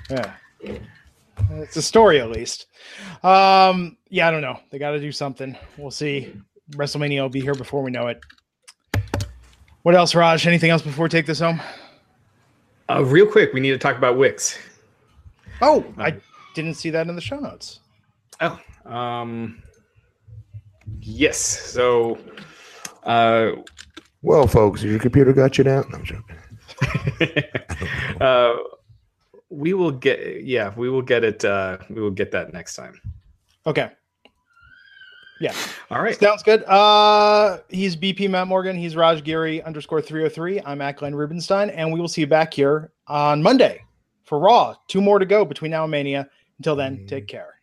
[0.08, 0.34] Yeah.
[1.50, 2.66] It's a story, at least.
[3.22, 4.58] Um, yeah, I don't know.
[4.70, 5.56] They got to do something.
[5.76, 6.34] We'll see.
[6.72, 8.20] WrestleMania will be here before we know it.
[9.82, 10.46] What else, Raj?
[10.46, 11.60] Anything else before we take this home?
[12.88, 14.58] Uh, real quick, we need to talk about Wix.
[15.62, 16.16] Oh, I
[16.54, 17.80] didn't see that in the show notes.
[18.40, 19.62] Oh, um,
[21.00, 21.38] yes.
[21.38, 22.18] So,
[23.04, 23.52] uh,
[24.22, 25.84] well, folks, your computer got you down.
[25.90, 26.36] No, I'm joking.
[28.20, 28.56] uh,
[29.50, 32.98] we will get yeah we will get it uh we will get that next time
[33.66, 33.90] okay
[35.40, 35.54] Yeah.
[35.90, 36.18] All right.
[36.20, 36.62] Sounds good.
[36.64, 38.76] Uh, he's BP Matt Morgan.
[38.76, 40.60] He's Raj Giri underscore 303.
[40.66, 43.82] I'm at Glenn Rubenstein, and we will see you back here on Monday
[44.30, 44.76] for Raw.
[44.86, 46.30] Two more to go between now and Mania.
[46.58, 47.28] Until then, take mm.
[47.28, 47.59] care.